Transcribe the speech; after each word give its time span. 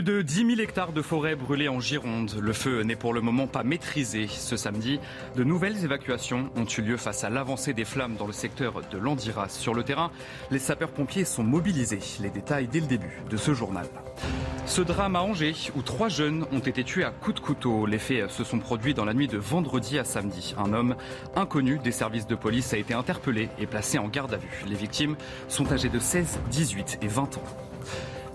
Plus 0.00 0.14
de 0.14 0.22
10 0.22 0.46
000 0.46 0.60
hectares 0.60 0.92
de 0.92 1.02
forêt 1.02 1.36
brûlés 1.36 1.68
en 1.68 1.78
Gironde. 1.78 2.34
Le 2.40 2.54
feu 2.54 2.84
n'est 2.84 2.96
pour 2.96 3.12
le 3.12 3.20
moment 3.20 3.46
pas 3.46 3.64
maîtrisé. 3.64 4.28
Ce 4.28 4.56
samedi, 4.56 4.98
de 5.36 5.44
nouvelles 5.44 5.84
évacuations 5.84 6.48
ont 6.56 6.64
eu 6.64 6.80
lieu 6.80 6.96
face 6.96 7.22
à 7.22 7.28
l'avancée 7.28 7.74
des 7.74 7.84
flammes 7.84 8.16
dans 8.16 8.26
le 8.26 8.32
secteur 8.32 8.80
de 8.90 8.96
Landiras. 8.96 9.50
Sur 9.50 9.74
le 9.74 9.82
terrain, 9.82 10.10
les 10.50 10.58
sapeurs-pompiers 10.58 11.26
sont 11.26 11.42
mobilisés. 11.42 11.98
Les 12.22 12.30
détails 12.30 12.66
dès 12.66 12.80
le 12.80 12.86
début 12.86 13.20
de 13.28 13.36
ce 13.36 13.52
journal. 13.52 13.84
Ce 14.64 14.80
drame 14.80 15.16
à 15.16 15.20
Angers, 15.20 15.54
où 15.76 15.82
trois 15.82 16.08
jeunes 16.08 16.46
ont 16.50 16.60
été 16.60 16.82
tués 16.82 17.04
à 17.04 17.10
coups 17.10 17.34
de 17.34 17.40
couteau. 17.40 17.84
Les 17.84 17.98
faits 17.98 18.30
se 18.30 18.42
sont 18.42 18.58
produits 18.58 18.94
dans 18.94 19.04
la 19.04 19.12
nuit 19.12 19.28
de 19.28 19.36
vendredi 19.36 19.98
à 19.98 20.04
samedi. 20.04 20.54
Un 20.56 20.72
homme 20.72 20.96
inconnu 21.36 21.78
des 21.78 21.92
services 21.92 22.26
de 22.26 22.36
police 22.36 22.72
a 22.72 22.78
été 22.78 22.94
interpellé 22.94 23.50
et 23.58 23.66
placé 23.66 23.98
en 23.98 24.08
garde 24.08 24.32
à 24.32 24.38
vue. 24.38 24.64
Les 24.66 24.76
victimes 24.76 25.16
sont 25.48 25.70
âgées 25.70 25.90
de 25.90 25.98
16, 25.98 26.40
18 26.50 27.00
et 27.02 27.08
20 27.08 27.36
ans. 27.36 27.44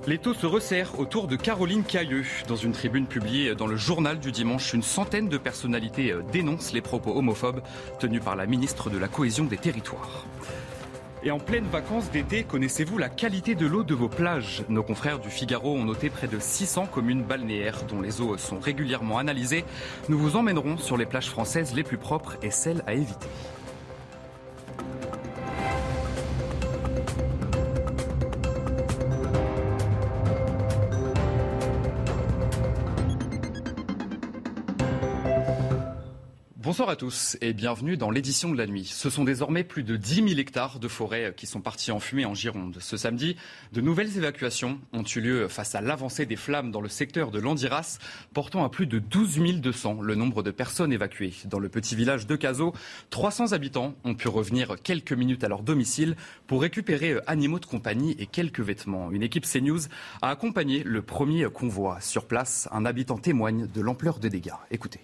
Les 0.07 0.19
taux 0.19 0.35
se 0.35 0.45
resserrent 0.45 0.99
autour 0.99 1.27
de 1.27 1.35
Caroline 1.35 1.83
Cailleux. 1.83 2.25
Dans 2.47 2.55
une 2.55 2.73
tribune 2.73 3.07
publiée 3.07 3.55
dans 3.55 3.65
le 3.65 3.75
journal 3.75 4.19
du 4.19 4.31
dimanche, 4.31 4.71
une 4.73 4.83
centaine 4.83 5.29
de 5.29 5.37
personnalités 5.39 6.13
dénoncent 6.31 6.73
les 6.73 6.81
propos 6.81 7.17
homophobes 7.17 7.61
tenus 7.97 8.21
par 8.21 8.35
la 8.35 8.45
ministre 8.45 8.91
de 8.91 8.99
la 8.99 9.07
Cohésion 9.07 9.45
des 9.45 9.57
Territoires. 9.57 10.27
Et 11.23 11.31
en 11.31 11.39
pleine 11.39 11.65
vacances 11.65 12.11
d'été, 12.11 12.43
connaissez-vous 12.43 12.99
la 12.99 13.09
qualité 13.09 13.55
de 13.55 13.65
l'eau 13.65 13.81
de 13.81 13.95
vos 13.95 14.07
plages? 14.07 14.63
Nos 14.69 14.83
confrères 14.83 15.17
du 15.17 15.31
Figaro 15.31 15.73
ont 15.73 15.85
noté 15.85 16.11
près 16.11 16.27
de 16.27 16.37
600 16.37 16.85
communes 16.85 17.23
balnéaires 17.23 17.81
dont 17.89 17.99
les 17.99 18.21
eaux 18.21 18.37
sont 18.37 18.59
régulièrement 18.59 19.17
analysées. 19.17 19.65
Nous 20.07 20.19
vous 20.19 20.35
emmènerons 20.35 20.77
sur 20.77 20.97
les 20.97 21.07
plages 21.07 21.31
françaises 21.31 21.73
les 21.73 21.83
plus 21.83 21.97
propres 21.97 22.37
et 22.43 22.51
celles 22.51 22.83
à 22.85 22.93
éviter. 22.93 23.27
Bonsoir 36.75 36.89
à 36.89 36.97
tous 36.97 37.37
et 37.39 37.53
bienvenue 37.53 37.95
dans 37.95 38.11
l'édition 38.11 38.51
de 38.51 38.57
la 38.57 38.67
nuit. 38.67 38.83
Ce 38.83 39.09
sont 39.09 39.23
désormais 39.23 39.63
plus 39.63 39.83
de 39.83 39.95
10 39.95 40.27
000 40.27 40.27
hectares 40.31 40.77
de 40.77 40.89
forêt 40.89 41.33
qui 41.37 41.47
sont 41.47 41.61
partis 41.61 41.89
en 41.89 42.01
fumée 42.01 42.25
en 42.25 42.33
Gironde. 42.33 42.79
Ce 42.81 42.97
samedi, 42.97 43.37
de 43.71 43.79
nouvelles 43.79 44.17
évacuations 44.17 44.81
ont 44.91 45.03
eu 45.03 45.21
lieu 45.21 45.47
face 45.47 45.73
à 45.73 45.79
l'avancée 45.79 46.25
des 46.25 46.35
flammes 46.35 46.71
dans 46.71 46.81
le 46.81 46.89
secteur 46.89 47.31
de 47.31 47.39
Landiras, 47.39 47.99
portant 48.33 48.65
à 48.65 48.69
plus 48.69 48.87
de 48.87 48.99
12 48.99 49.61
200 49.61 50.01
le 50.01 50.15
nombre 50.15 50.43
de 50.43 50.51
personnes 50.51 50.91
évacuées. 50.91 51.33
Dans 51.45 51.59
le 51.59 51.69
petit 51.69 51.95
village 51.95 52.27
de 52.27 52.35
Cazaux, 52.35 52.73
300 53.09 53.53
habitants 53.53 53.95
ont 54.03 54.13
pu 54.13 54.27
revenir 54.27 54.75
quelques 54.83 55.13
minutes 55.13 55.45
à 55.45 55.47
leur 55.47 55.63
domicile 55.63 56.17
pour 56.45 56.61
récupérer 56.61 57.21
animaux 57.25 57.59
de 57.59 57.67
compagnie 57.67 58.17
et 58.19 58.25
quelques 58.25 58.59
vêtements. 58.59 59.11
Une 59.11 59.23
équipe 59.23 59.45
CNews 59.45 59.87
a 60.21 60.29
accompagné 60.29 60.83
le 60.83 61.01
premier 61.01 61.45
convoi. 61.45 62.01
Sur 62.01 62.27
place, 62.27 62.67
un 62.73 62.85
habitant 62.85 63.17
témoigne 63.17 63.65
de 63.65 63.79
l'ampleur 63.79 64.19
des 64.19 64.29
dégâts. 64.29 64.51
Écoutez. 64.71 64.99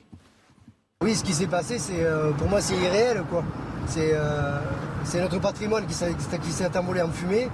Oui, 1.04 1.16
ce 1.16 1.24
qui 1.24 1.34
s'est 1.34 1.48
passé, 1.48 1.80
c'est 1.80 2.04
euh, 2.04 2.30
pour 2.34 2.48
moi, 2.48 2.62
c'est 2.62 2.76
irréel, 2.76 3.24
quoi. 3.28 3.44
C'est 3.88 4.12
euh, 4.14 4.60
notre 5.16 5.40
patrimoine 5.40 5.88
qui 5.88 5.96
s'est 5.96 6.78
envolé 6.78 7.02
en 7.02 7.10
fumée. 7.10 7.50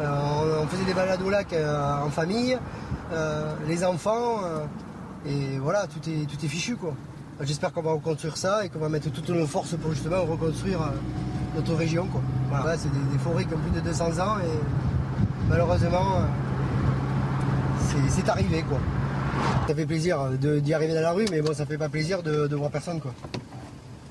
Euh, 0.00 0.62
on, 0.62 0.66
faisait 0.66 0.86
des 0.86 0.94
balades 0.94 1.20
au 1.20 1.28
lac 1.28 1.54
en 1.54 2.08
famille, 2.08 2.58
les 3.68 3.84
enfants, 3.84 4.40
et 5.26 5.58
voilà, 5.58 5.86
tout 5.88 6.08
est, 6.08 6.24
tout 6.24 6.42
est 6.42 6.48
fichu, 6.48 6.76
quoi. 6.76 6.94
J'espère 7.42 7.70
qu'on 7.74 7.82
va 7.82 7.92
reconstruire 7.92 8.38
ça 8.38 8.64
et 8.64 8.70
qu'on 8.70 8.78
va 8.78 8.88
mettre 8.88 9.10
toutes 9.10 9.28
nos 9.28 9.46
forces 9.46 9.76
pour 9.76 9.92
justement 9.92 10.22
reconstruire 10.24 10.80
notre 11.54 11.74
région. 11.74 12.08
Voilà, 12.48 12.78
c'est 12.78 12.90
des, 12.90 13.12
des, 13.12 13.18
forêts 13.18 13.44
qui 13.44 13.52
ont 13.52 13.58
plus 13.58 13.78
de 13.78 13.80
200 13.80 14.04
ans 14.20 14.38
et 14.38 15.50
malheureusement, 15.50 16.22
c'est 18.08 18.28
arrivé, 18.30 18.62
quoi. 18.62 18.78
Ça 19.66 19.74
fait 19.74 19.86
plaisir 19.86 20.30
d'y 20.38 20.74
arriver 20.74 20.94
dans 20.94 21.00
la 21.00 21.12
rue, 21.12 21.26
mais 21.30 21.40
bon, 21.40 21.54
ça 21.54 21.66
fait 21.66 21.78
pas 21.78 21.88
plaisir 21.88 22.22
de, 22.22 22.46
de 22.46 22.56
voir 22.56 22.70
personne, 22.70 23.00
quoi. 23.00 23.12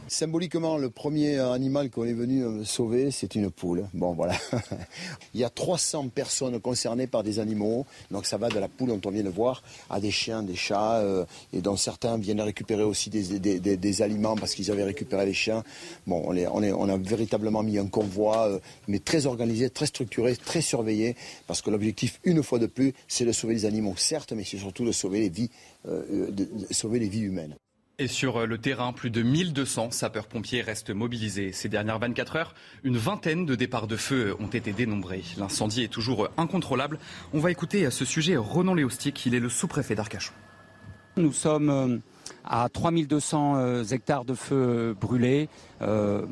Symboliquement, 0.10 0.80
le 0.80 0.90
premier 0.90 1.38
animal 1.38 1.92
qu'on 1.92 2.04
est 2.04 2.14
venu 2.14 2.66
sauver, 2.66 3.12
c'est 3.12 3.36
une 3.36 3.52
poule. 3.52 3.88
Bon, 3.94 4.14
voilà. 4.14 4.34
Il 5.36 5.40
y 5.40 5.44
a 5.44 5.52
300 5.52 6.10
personnes 6.10 6.60
concernées 6.60 7.06
par 7.06 7.22
des 7.22 7.38
animaux. 7.38 7.86
Donc 8.10 8.26
ça 8.26 8.38
va 8.38 8.50
de 8.50 8.58
la 8.58 8.68
poule, 8.68 8.90
dont 8.90 9.02
on 9.06 9.12
vient 9.12 9.24
de 9.24 9.30
voir, 9.30 9.62
à 9.88 10.00
des 10.00 10.10
chiens, 10.10 10.42
des 10.42 10.56
chats, 10.56 10.98
euh, 10.98 11.26
et 11.54 11.62
dont 11.62 11.76
certains 11.76 12.18
viennent 12.18 12.42
récupérer 12.42 12.82
aussi 12.82 13.12
des, 13.12 14.02
aliments 14.02 14.36
parce 14.36 14.56
qu'ils 14.56 14.72
avaient 14.72 14.84
récupéré 14.84 15.28
les 15.28 15.34
chiens. 15.34 15.64
Bon, 16.08 16.24
on, 16.28 16.90
a 16.90 16.98
véritablement 16.98 17.62
mis 17.62 17.78
un 17.78 17.88
convoi, 17.88 18.48
euh, 18.48 18.60
mais 18.88 18.98
très 18.98 19.28
organisé, 19.28 19.70
très 19.70 19.86
structuré, 19.86 20.36
très 20.36 20.62
surveillé, 20.62 21.16
parce 21.46 21.62
que 21.62 21.70
l'objectif, 21.70 22.20
une 22.24 22.42
fois 22.42 22.58
de 22.58 22.66
plus, 22.66 22.94
c'est 23.08 23.26
de 23.26 23.32
sauver 23.32 23.54
les 23.54 23.66
animaux, 23.66 23.94
certes, 23.96 24.34
mais 24.34 24.44
c'est 24.44 24.58
surtout 24.58 24.86
de 24.86 24.92
sauver 24.92 25.20
les 25.20 25.30
vies, 25.30 25.52
euh, 25.88 26.32
de 26.32 26.48
sauver 26.72 26.98
les 26.98 27.10
vies 27.10 27.22
humaines. 27.22 27.56
Et 28.02 28.08
sur 28.08 28.48
le 28.48 28.58
terrain, 28.58 28.94
plus 28.94 29.10
de 29.10 29.22
1200 29.22 29.92
sapeurs-pompiers 29.92 30.62
restent 30.62 30.92
mobilisés. 30.92 31.52
Ces 31.52 31.68
dernières 31.68 32.00
24 32.00 32.36
heures, 32.38 32.56
une 32.86 32.96
vingtaine 32.96 33.46
de 33.46 33.56
départs 33.56 33.88
de 33.88 33.98
feu 33.98 34.38
ont 34.40 34.48
été 34.48 34.72
dénombrés. 34.72 35.26
L'incendie 35.38 35.84
est 35.84 35.90
toujours 35.90 36.30
incontrôlable. 36.38 36.98
On 37.34 37.40
va 37.40 37.52
écouter 37.52 37.86
à 37.86 37.92
ce 37.92 38.06
sujet 38.06 38.38
Renan 38.38 38.74
Léostic, 38.74 39.26
il 39.26 39.36
est 39.36 39.42
le 39.42 39.50
sous-préfet 39.50 39.96
d'Arcachon. 39.96 40.32
Nous 41.18 41.34
sommes 41.34 42.00
à 42.46 42.70
3200 42.70 43.84
hectares 43.92 44.24
de 44.24 44.34
feu 44.34 44.96
brûlés. 45.00 45.50
Euh, 45.82 46.26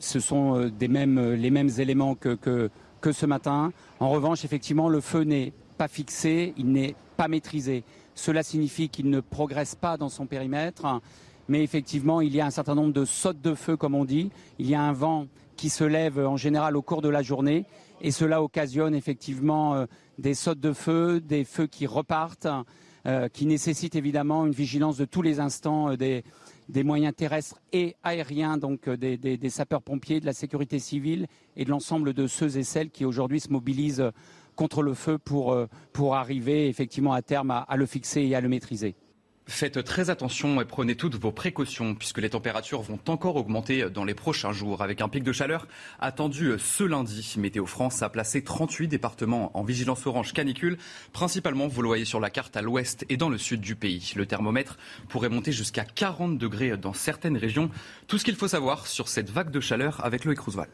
ce 0.00 0.18
sont 0.18 0.68
les 0.80 0.88
mêmes 0.88 1.70
éléments 1.78 2.16
que 2.16 2.68
ce 3.12 3.24
matin. 3.24 3.72
En 4.00 4.08
revanche, 4.08 4.44
effectivement, 4.44 4.88
le 4.88 5.00
feu 5.00 5.22
n'est 5.22 5.52
pas 5.78 5.86
fixé, 5.86 6.54
il 6.56 6.72
n'est 6.72 6.96
pas 7.16 7.28
maîtrisé. 7.28 7.84
Cela 8.20 8.42
signifie 8.42 8.90
qu'il 8.90 9.08
ne 9.08 9.20
progresse 9.20 9.74
pas 9.74 9.96
dans 9.96 10.10
son 10.10 10.26
périmètre, 10.26 11.00
mais 11.48 11.64
effectivement, 11.64 12.20
il 12.20 12.34
y 12.34 12.40
a 12.42 12.44
un 12.44 12.50
certain 12.50 12.74
nombre 12.74 12.92
de 12.92 13.06
sautes 13.06 13.40
de 13.40 13.54
feu, 13.54 13.78
comme 13.78 13.94
on 13.94 14.04
dit. 14.04 14.30
Il 14.58 14.68
y 14.68 14.74
a 14.74 14.82
un 14.82 14.92
vent 14.92 15.26
qui 15.56 15.70
se 15.70 15.84
lève 15.84 16.18
en 16.18 16.36
général 16.36 16.76
au 16.76 16.82
cours 16.82 17.00
de 17.00 17.08
la 17.08 17.22
journée, 17.22 17.64
et 18.02 18.10
cela 18.10 18.42
occasionne 18.42 18.94
effectivement 18.94 19.86
des 20.18 20.34
sautes 20.34 20.60
de 20.60 20.74
feu, 20.74 21.22
des 21.22 21.44
feux 21.44 21.66
qui 21.66 21.86
repartent, 21.86 22.46
euh, 23.06 23.28
qui 23.28 23.46
nécessitent 23.46 23.96
évidemment 23.96 24.44
une 24.44 24.52
vigilance 24.52 24.98
de 24.98 25.06
tous 25.06 25.22
les 25.22 25.40
instants 25.40 25.96
des, 25.96 26.22
des 26.68 26.82
moyens 26.82 27.14
terrestres 27.16 27.58
et 27.72 27.96
aériens, 28.02 28.58
donc 28.58 28.86
des 28.90 29.48
sapeurs-pompiers, 29.48 30.20
de 30.20 30.26
la 30.26 30.34
sécurité 30.34 30.78
civile 30.78 31.26
et 31.56 31.64
de 31.64 31.70
l'ensemble 31.70 32.12
de 32.12 32.26
ceux 32.26 32.58
et 32.58 32.64
celles 32.64 32.90
qui 32.90 33.06
aujourd'hui 33.06 33.40
se 33.40 33.48
mobilisent 33.48 34.12
contre 34.60 34.82
le 34.82 34.92
feu 34.92 35.16
pour, 35.16 35.56
pour 35.94 36.16
arriver 36.16 36.68
effectivement 36.68 37.14
à 37.14 37.22
terme 37.22 37.50
à, 37.50 37.60
à 37.60 37.76
le 37.78 37.86
fixer 37.86 38.20
et 38.20 38.34
à 38.34 38.42
le 38.42 38.48
maîtriser. 38.50 38.94
Faites 39.46 39.82
très 39.82 40.10
attention 40.10 40.60
et 40.60 40.66
prenez 40.66 40.96
toutes 40.96 41.16
vos 41.16 41.32
précautions 41.32 41.94
puisque 41.94 42.18
les 42.18 42.28
températures 42.28 42.82
vont 42.82 43.00
encore 43.08 43.36
augmenter 43.36 43.88
dans 43.88 44.04
les 44.04 44.12
prochains 44.14 44.52
jours 44.52 44.82
avec 44.82 45.00
un 45.00 45.08
pic 45.08 45.24
de 45.24 45.32
chaleur 45.32 45.66
attendu 45.98 46.52
ce 46.58 46.84
lundi. 46.84 47.34
Météo 47.38 47.64
France 47.64 48.02
a 48.02 48.10
placé 48.10 48.44
38 48.44 48.86
départements 48.86 49.50
en 49.58 49.64
vigilance 49.64 50.06
orange 50.06 50.34
canicule. 50.34 50.76
Principalement, 51.12 51.66
vous 51.66 51.80
le 51.80 51.88
voyez 51.88 52.04
sur 52.04 52.20
la 52.20 52.28
carte 52.28 52.56
à 52.56 52.62
l'ouest 52.62 53.06
et 53.08 53.16
dans 53.16 53.30
le 53.30 53.38
sud 53.38 53.62
du 53.62 53.76
pays. 53.76 54.12
Le 54.14 54.26
thermomètre 54.26 54.76
pourrait 55.08 55.30
monter 55.30 55.52
jusqu'à 55.52 55.84
40 55.84 56.36
degrés 56.36 56.76
dans 56.76 56.92
certaines 56.92 57.38
régions. 57.38 57.70
Tout 58.08 58.18
ce 58.18 58.24
qu'il 58.24 58.36
faut 58.36 58.48
savoir 58.48 58.86
sur 58.86 59.08
cette 59.08 59.30
vague 59.30 59.50
de 59.50 59.60
chaleur 59.60 60.04
avec 60.04 60.26
Loïc 60.26 60.38
Roosevelt. 60.38 60.70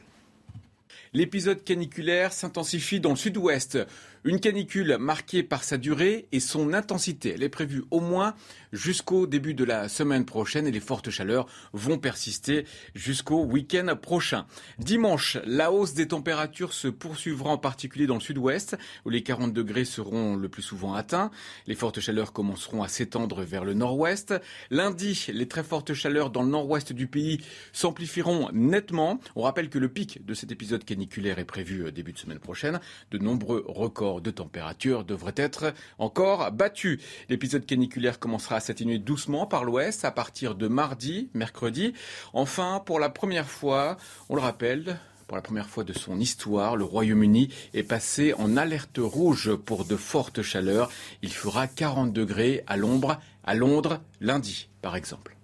L'épisode 1.16 1.64
caniculaire 1.64 2.34
s'intensifie 2.34 3.00
dans 3.00 3.08
le 3.08 3.16
sud-ouest. 3.16 3.78
Une 4.26 4.40
canicule 4.40 4.96
marquée 4.98 5.44
par 5.44 5.62
sa 5.62 5.78
durée 5.78 6.26
et 6.32 6.40
son 6.40 6.72
intensité. 6.72 7.34
Elle 7.36 7.44
est 7.44 7.48
prévue 7.48 7.84
au 7.92 8.00
moins 8.00 8.34
jusqu'au 8.72 9.28
début 9.28 9.54
de 9.54 9.62
la 9.62 9.88
semaine 9.88 10.24
prochaine 10.24 10.66
et 10.66 10.72
les 10.72 10.80
fortes 10.80 11.10
chaleurs 11.10 11.46
vont 11.72 11.96
persister 11.96 12.66
jusqu'au 12.96 13.44
week-end 13.44 13.94
prochain. 13.94 14.46
Dimanche, 14.80 15.38
la 15.44 15.70
hausse 15.70 15.94
des 15.94 16.08
températures 16.08 16.72
se 16.72 16.88
poursuivra 16.88 17.50
en 17.50 17.56
particulier 17.56 18.08
dans 18.08 18.16
le 18.16 18.20
sud-ouest 18.20 18.76
où 19.04 19.10
les 19.10 19.22
40 19.22 19.52
degrés 19.52 19.84
seront 19.84 20.34
le 20.34 20.48
plus 20.48 20.62
souvent 20.62 20.94
atteints. 20.94 21.30
Les 21.68 21.76
fortes 21.76 22.00
chaleurs 22.00 22.32
commenceront 22.32 22.82
à 22.82 22.88
s'étendre 22.88 23.42
vers 23.42 23.64
le 23.64 23.74
nord-ouest. 23.74 24.34
Lundi, 24.70 25.26
les 25.32 25.46
très 25.46 25.62
fortes 25.62 25.94
chaleurs 25.94 26.30
dans 26.30 26.42
le 26.42 26.50
nord-ouest 26.50 26.92
du 26.92 27.06
pays 27.06 27.42
s'amplifieront 27.72 28.50
nettement. 28.52 29.20
On 29.36 29.42
rappelle 29.42 29.68
que 29.68 29.78
le 29.78 29.88
pic 29.88 30.26
de 30.26 30.34
cet 30.34 30.50
épisode 30.50 30.84
caniculaire 30.84 31.38
est 31.38 31.44
prévue 31.44 31.92
début 31.92 32.12
de 32.12 32.18
semaine 32.18 32.40
prochaine. 32.40 32.80
De 33.12 33.18
nombreux 33.18 33.64
records 33.68 34.15
de 34.20 34.30
température 34.30 35.04
devraient 35.04 35.34
être 35.36 35.72
encore 35.98 36.50
battus. 36.52 37.00
L'épisode 37.28 37.66
caniculaire 37.66 38.18
commencera 38.18 38.56
à 38.56 38.60
s'atténuer 38.60 38.98
doucement 38.98 39.46
par 39.46 39.64
l'ouest 39.64 40.04
à 40.04 40.10
partir 40.10 40.54
de 40.54 40.68
mardi, 40.68 41.30
mercredi. 41.34 41.92
Enfin, 42.32 42.82
pour 42.84 42.98
la 42.98 43.08
première 43.08 43.48
fois, 43.48 43.96
on 44.28 44.34
le 44.34 44.42
rappelle, 44.42 44.98
pour 45.26 45.36
la 45.36 45.42
première 45.42 45.68
fois 45.68 45.84
de 45.84 45.92
son 45.92 46.20
histoire, 46.20 46.76
le 46.76 46.84
Royaume-Uni 46.84 47.48
est 47.74 47.82
passé 47.82 48.32
en 48.34 48.56
alerte 48.56 48.98
rouge 48.98 49.54
pour 49.54 49.84
de 49.84 49.96
fortes 49.96 50.42
chaleurs. 50.42 50.90
Il 51.22 51.32
fera 51.32 51.66
40 51.66 52.12
degrés 52.12 52.62
à 52.66 52.76
l'ombre 52.76 53.18
à 53.44 53.54
Londres 53.54 54.00
lundi, 54.20 54.68
par 54.82 54.96
exemple. 54.96 55.35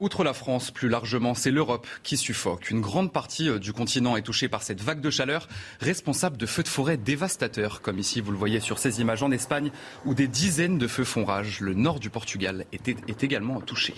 Outre 0.00 0.24
la 0.24 0.34
France, 0.34 0.72
plus 0.72 0.88
largement, 0.88 1.34
c'est 1.34 1.52
l'Europe 1.52 1.86
qui 2.02 2.16
suffoque. 2.16 2.70
Une 2.70 2.80
grande 2.80 3.12
partie 3.12 3.48
euh, 3.48 3.60
du 3.60 3.72
continent 3.72 4.16
est 4.16 4.22
touchée 4.22 4.48
par 4.48 4.64
cette 4.64 4.82
vague 4.82 5.00
de 5.00 5.08
chaleur, 5.08 5.46
responsable 5.78 6.36
de 6.36 6.46
feux 6.46 6.64
de 6.64 6.68
forêt 6.68 6.96
dévastateurs, 6.96 7.80
comme 7.80 8.00
ici 8.00 8.20
vous 8.20 8.32
le 8.32 8.36
voyez 8.36 8.58
sur 8.58 8.80
ces 8.80 9.00
images 9.00 9.22
en 9.22 9.30
Espagne, 9.30 9.70
où 10.04 10.14
des 10.14 10.26
dizaines 10.26 10.78
de 10.78 10.88
feux 10.88 11.04
font 11.04 11.24
rage. 11.24 11.60
Le 11.60 11.74
nord 11.74 12.00
du 12.00 12.10
Portugal 12.10 12.66
est, 12.72 12.88
est 12.88 13.22
également 13.22 13.60
touché. 13.60 13.94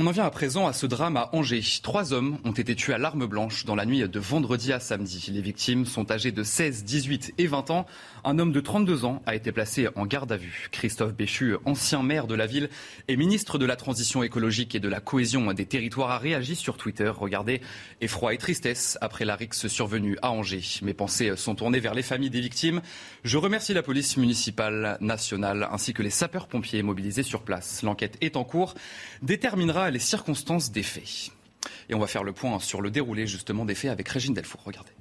On 0.00 0.06
en 0.06 0.12
vient 0.12 0.26
à 0.26 0.30
présent 0.30 0.68
à 0.68 0.72
ce 0.72 0.86
drame 0.86 1.16
à 1.16 1.28
Angers. 1.32 1.60
Trois 1.82 2.12
hommes 2.12 2.38
ont 2.44 2.52
été 2.52 2.76
tués 2.76 2.94
à 2.94 2.98
l'arme 2.98 3.26
blanche 3.26 3.64
dans 3.64 3.74
la 3.74 3.84
nuit 3.84 4.08
de 4.08 4.20
vendredi 4.20 4.72
à 4.72 4.78
samedi. 4.78 5.32
Les 5.32 5.40
victimes 5.40 5.86
sont 5.86 6.12
âgées 6.12 6.30
de 6.30 6.44
16, 6.44 6.84
18 6.84 7.34
et 7.36 7.48
20 7.48 7.72
ans. 7.72 7.84
Un 8.22 8.38
homme 8.38 8.52
de 8.52 8.60
32 8.60 9.04
ans 9.04 9.20
a 9.26 9.34
été 9.34 9.50
placé 9.50 9.88
en 9.96 10.06
garde 10.06 10.30
à 10.30 10.36
vue. 10.36 10.68
Christophe 10.70 11.14
Béchu, 11.14 11.56
ancien 11.64 12.04
maire 12.04 12.28
de 12.28 12.36
la 12.36 12.46
ville 12.46 12.70
et 13.08 13.16
ministre 13.16 13.58
de 13.58 13.66
la 13.66 13.74
Transition 13.74 14.22
écologique 14.22 14.76
et 14.76 14.78
de 14.78 14.88
la 14.88 15.00
cohésion 15.00 15.52
des 15.52 15.66
territoires, 15.66 16.12
a 16.12 16.18
réagi 16.18 16.54
sur 16.54 16.76
Twitter. 16.76 17.08
Regardez, 17.08 17.60
effroi 18.00 18.34
et 18.34 18.38
tristesse 18.38 18.98
après 19.00 19.24
la 19.24 19.34
rixe 19.34 19.66
survenue 19.66 20.16
à 20.22 20.30
Angers. 20.30 20.78
Mes 20.82 20.94
pensées 20.94 21.32
sont 21.34 21.56
tournées 21.56 21.80
vers 21.80 21.94
les 21.94 22.02
familles 22.02 22.30
des 22.30 22.40
victimes. 22.40 22.82
Je 23.24 23.36
remercie 23.36 23.74
la 23.74 23.82
police 23.82 24.16
municipale 24.16 24.96
nationale 25.00 25.66
ainsi 25.72 25.92
que 25.92 26.04
les 26.04 26.10
sapeurs-pompiers 26.10 26.84
mobilisés 26.84 27.24
sur 27.24 27.42
place. 27.42 27.82
L'enquête 27.82 28.16
est 28.20 28.36
en 28.36 28.44
cours, 28.44 28.74
déterminera 29.22 29.87
les 29.90 29.98
circonstances 29.98 30.70
des 30.70 30.82
faits. 30.82 31.30
Et 31.88 31.94
on 31.94 31.98
va 31.98 32.06
faire 32.06 32.24
le 32.24 32.32
point 32.32 32.58
sur 32.60 32.80
le 32.80 32.90
déroulé 32.90 33.26
justement 33.26 33.64
des 33.64 33.74
faits 33.74 33.90
avec 33.90 34.08
Régine 34.08 34.34
Delfour. 34.34 34.62
Regardez. 34.64 34.92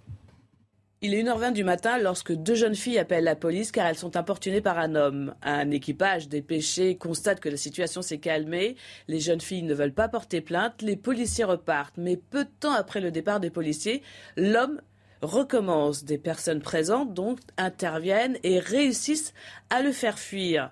Il 1.02 1.14
est 1.14 1.22
1h20 1.22 1.54
du 1.54 1.64
matin 1.64 2.00
lorsque 2.00 2.34
deux 2.34 2.56
jeunes 2.56 2.74
filles 2.74 2.98
appellent 2.98 3.24
la 3.24 3.36
police 3.36 3.72
car 3.72 3.86
elles 3.86 3.98
sont 3.98 4.18
importunées 4.18 4.62
par 4.62 4.80
un 4.80 4.96
homme. 4.96 5.36
Un 5.44 5.70
équipage 5.70 6.28
dépêché 6.28 6.98
constate 6.98 7.40
que 7.40 7.50
la 7.50 7.58
situation 7.58 8.02
s'est 8.02 8.18
calmée. 8.18 8.76
Les 9.08 9.20
jeunes 9.20 9.42
filles 9.42 9.62
ne 9.62 9.76
veulent 9.76 9.94
pas 9.94 10.08
porter 10.08 10.42
plainte. 10.42 10.82
Les 10.82 10.96
policiers 10.96 11.44
repartent. 11.44 11.98
Mais 11.98 12.18
peu 12.18 12.46
de 12.46 12.50
temps 12.60 12.74
après 12.74 13.00
le 13.00 13.12
départ 13.12 13.40
des 13.40 13.52
policiers, 13.52 14.02
l'homme 14.38 14.82
recommence. 15.22 16.04
Des 16.04 16.18
personnes 16.18 16.62
présentes 16.62 17.14
donc 17.14 17.42
interviennent 17.58 18.40
et 18.42 18.58
réussissent 18.58 19.36
à 19.70 19.84
le 19.84 19.92
faire 19.92 20.18
fuir. 20.18 20.72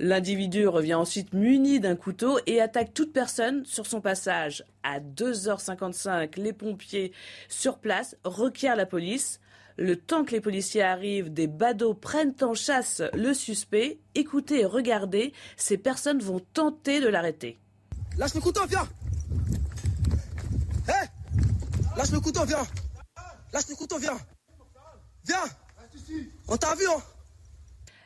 L'individu 0.00 0.68
revient 0.68 0.94
ensuite 0.94 1.32
muni 1.32 1.80
d'un 1.80 1.96
couteau 1.96 2.38
et 2.46 2.60
attaque 2.60 2.94
toute 2.94 3.12
personne 3.12 3.64
sur 3.64 3.84
son 3.84 4.00
passage. 4.00 4.64
À 4.84 5.00
2h55, 5.00 6.38
les 6.38 6.52
pompiers 6.52 7.12
sur 7.48 7.78
place 7.78 8.16
requièrent 8.22 8.76
la 8.76 8.86
police. 8.86 9.40
Le 9.76 9.96
temps 9.96 10.24
que 10.24 10.30
les 10.30 10.40
policiers 10.40 10.82
arrivent, 10.82 11.32
des 11.32 11.48
badauds 11.48 11.94
prennent 11.94 12.34
en 12.42 12.54
chasse 12.54 13.02
le 13.12 13.34
suspect. 13.34 13.98
Écoutez 14.14 14.60
et 14.60 14.64
regardez, 14.64 15.32
ces 15.56 15.76
personnes 15.76 16.20
vont 16.20 16.40
tenter 16.54 17.00
de 17.00 17.08
l'arrêter. 17.08 17.58
Lâche 18.16 18.34
le 18.34 18.40
couteau, 18.40 18.64
viens 18.68 18.88
Hé 20.88 21.06
Lâche 21.96 22.12
le 22.12 22.20
couteau, 22.20 22.44
viens 22.44 22.66
Lâche 23.52 23.68
le 23.68 23.74
couteau, 23.74 23.98
viens 23.98 24.18
Viens 25.24 25.44
On 26.46 26.56
t'a 26.56 26.76
vu, 26.76 26.84
hein 26.86 27.02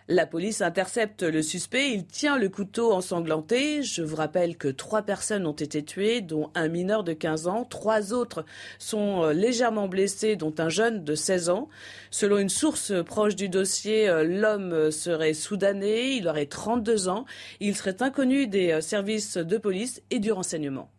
la 0.08 0.26
police 0.26 0.62
intercepte 0.62 1.22
le 1.22 1.42
suspect. 1.42 1.92
Il 1.92 2.06
tient 2.06 2.38
le 2.38 2.48
couteau 2.48 2.92
ensanglanté. 2.92 3.82
Je 3.82 4.02
vous 4.02 4.16
rappelle 4.16 4.56
que 4.56 4.68
trois 4.68 5.02
personnes 5.02 5.46
ont 5.46 5.52
été 5.52 5.84
tuées, 5.84 6.20
dont 6.20 6.50
un 6.54 6.68
mineur 6.68 7.04
de 7.04 7.12
15 7.12 7.46
ans. 7.46 7.64
Trois 7.64 8.12
autres 8.12 8.44
sont 8.78 9.22
euh, 9.22 9.32
légèrement 9.32 9.88
blessés, 9.88 10.36
dont 10.36 10.54
un 10.58 10.68
jeune 10.68 11.04
de 11.04 11.14
16 11.14 11.50
ans. 11.50 11.68
Selon 12.10 12.38
une 12.38 12.48
source 12.48 12.92
proche 13.04 13.36
du 13.36 13.48
dossier, 13.48 14.08
euh, 14.08 14.24
l'homme 14.24 14.90
serait 14.90 15.34
soudanais. 15.34 16.16
Il 16.16 16.28
aurait 16.28 16.46
32 16.46 17.08
ans. 17.08 17.24
Il 17.60 17.76
serait 17.76 18.02
inconnu 18.02 18.46
des 18.46 18.72
euh, 18.72 18.80
services 18.80 19.36
de 19.36 19.58
police 19.58 20.02
et 20.10 20.18
du 20.18 20.32
renseignement. 20.32 20.90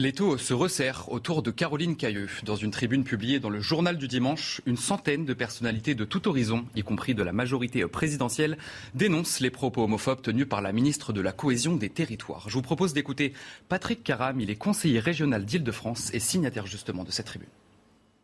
L'étau 0.00 0.38
se 0.38 0.54
resserre 0.54 1.12
autour 1.12 1.42
de 1.42 1.50
Caroline 1.50 1.94
Cailleux. 1.94 2.30
Dans 2.44 2.56
une 2.56 2.70
tribune 2.70 3.04
publiée 3.04 3.38
dans 3.38 3.50
le 3.50 3.60
journal 3.60 3.98
du 3.98 4.08
dimanche, 4.08 4.62
une 4.64 4.78
centaine 4.78 5.26
de 5.26 5.34
personnalités 5.34 5.94
de 5.94 6.06
tout 6.06 6.26
horizon, 6.26 6.64
y 6.74 6.82
compris 6.82 7.14
de 7.14 7.22
la 7.22 7.32
majorité 7.32 7.86
présidentielle, 7.86 8.56
dénoncent 8.94 9.40
les 9.40 9.50
propos 9.50 9.84
homophobes 9.84 10.22
tenus 10.22 10.48
par 10.48 10.62
la 10.62 10.72
ministre 10.72 11.12
de 11.12 11.20
la 11.20 11.32
Cohésion 11.32 11.76
des 11.76 11.90
Territoires. 11.90 12.48
Je 12.48 12.54
vous 12.54 12.62
propose 12.62 12.94
d'écouter 12.94 13.34
Patrick 13.68 14.02
Caram, 14.02 14.40
il 14.40 14.48
est 14.48 14.56
conseiller 14.56 15.00
régional 15.00 15.44
d'Île-de-France 15.44 16.14
et 16.14 16.18
signataire 16.18 16.66
justement 16.66 17.04
de 17.04 17.10
cette 17.10 17.26
tribune. 17.26 17.50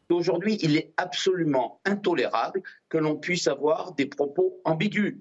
Aujourd'hui, 0.08 0.56
il 0.62 0.78
est 0.78 0.94
absolument 0.96 1.82
intolérable 1.84 2.62
que 2.88 2.96
l'on 2.96 3.16
puisse 3.16 3.48
avoir 3.48 3.92
des 3.92 4.06
propos 4.06 4.62
ambigus. 4.64 5.18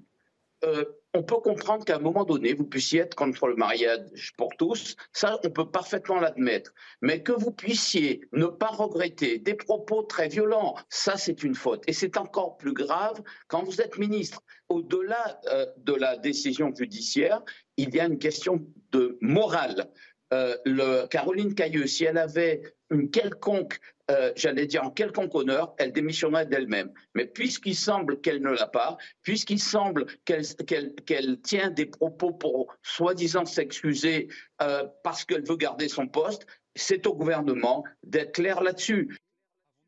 Euh, 0.64 0.86
on 1.16 1.24
peut 1.24 1.38
comprendre 1.38 1.86
qu'à 1.86 1.96
un 1.96 2.00
moment 2.00 2.26
donné, 2.26 2.54
vous 2.54 2.66
puissiez 2.66 3.00
être 3.00 3.16
contre 3.16 3.48
le 3.48 3.56
mariage 3.56 4.34
pour 4.38 4.50
tous, 4.58 4.98
ça, 5.14 5.40
on 5.44 5.50
peut 5.50 5.70
parfaitement 5.70 6.20
l'admettre. 6.20 6.74
Mais 7.02 7.24
que 7.24 7.32
vous 7.32 7.52
puissiez 7.52 8.22
ne 8.34 8.48
pas 8.48 8.68
regretter 8.68 9.40
des 9.40 9.54
propos 9.54 10.04
très 10.04 10.28
violents, 10.28 10.76
ça, 10.90 11.16
c'est 11.16 11.44
une 11.44 11.56
faute. 11.56 11.84
Et 11.88 11.94
c'est 11.94 12.18
encore 12.18 12.58
plus 12.58 12.74
grave 12.74 13.24
quand 13.48 13.64
vous 13.64 13.82
êtes 13.82 13.98
ministre. 13.98 14.42
Au-delà 14.68 15.40
euh, 15.48 15.66
de 15.78 15.94
la 15.94 16.18
décision 16.18 16.74
judiciaire, 16.76 17.42
il 17.78 17.96
y 17.96 18.00
a 18.00 18.06
une 18.06 18.20
question 18.20 18.66
de 18.92 19.18
morale. 19.22 19.92
Euh, 20.34 21.08
Caroline 21.08 21.54
Cailleux, 21.54 21.88
si 21.88 22.06
elle 22.06 22.18
avait 22.18 22.62
une 22.90 23.10
quelconque 23.10 23.80
euh, 24.12 24.32
j'allais 24.36 24.68
dire 24.68 24.84
en 24.84 24.92
quelconque 24.92 25.34
honneur, 25.34 25.74
elle 25.80 25.92
démissionnerait 25.92 26.46
d'elle-même. 26.46 26.92
Mais 27.16 27.26
puisqu'il 27.26 27.76
semble 27.76 28.22
qu'elle 28.22 28.42
ne 28.42 28.52
l'a 28.52 28.68
pas, 28.68 28.98
puisqu'il 29.24 29.60
semble 29.60 30.06
qu'elle 30.26 31.42
tient 31.42 31.72
des 31.72 31.88
propos 31.88 32.32
pour 32.32 32.76
soi-disant 32.84 33.46
s'excuser 33.46 34.28
euh, 34.62 34.84
parce 35.04 35.26
qu'elle 35.26 35.44
veut 35.44 35.58
garder 35.58 35.88
son 35.88 36.08
poste, 36.08 36.46
c'est 36.76 37.08
au 37.08 37.16
gouvernement 37.16 37.84
d'être 38.04 38.34
clair 38.34 38.62
là-dessus. 38.62 39.18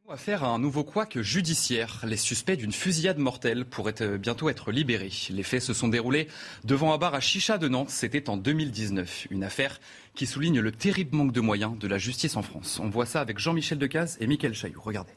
Affaire 0.10 0.46
à 0.46 0.48
un 0.48 0.58
nouveau 0.58 0.86
couac 0.86 1.20
judiciaire. 1.20 2.00
Les 2.08 2.16
suspects 2.16 2.56
d'une 2.56 2.72
fusillade 2.72 3.18
mortelle 3.18 3.66
pourraient 3.66 4.02
euh, 4.02 4.18
bientôt 4.18 4.48
être 4.48 4.72
libérés. 4.72 5.12
Les 5.32 5.44
faits 5.44 5.62
se 5.62 5.74
sont 5.74 5.90
déroulés 5.90 6.30
devant 6.64 6.94
un 6.94 6.98
bar 6.98 7.14
à 7.14 7.20
Chicha 7.20 7.58
de 7.58 7.68
Nantes. 7.68 7.90
C'était 7.90 8.30
en 8.30 8.38
2019. 8.38 9.28
Une 9.32 9.44
affaire 9.44 9.82
qui 10.16 10.26
souligne 10.26 10.62
le 10.62 10.72
terrible 10.72 11.18
manque 11.18 11.34
de 11.34 11.42
moyens 11.42 11.78
de 11.78 11.88
la 11.90 11.98
justice 11.98 12.38
en 12.38 12.42
France. 12.42 12.80
On 12.82 12.88
voit 12.88 13.06
ça 13.06 13.20
avec 13.20 13.38
Jean-Michel 13.38 13.80
Decaze 13.80 14.16
et 14.22 14.28
Mickaël 14.28 14.54
Chailloux. 14.54 14.80
Regardez. 14.82 15.12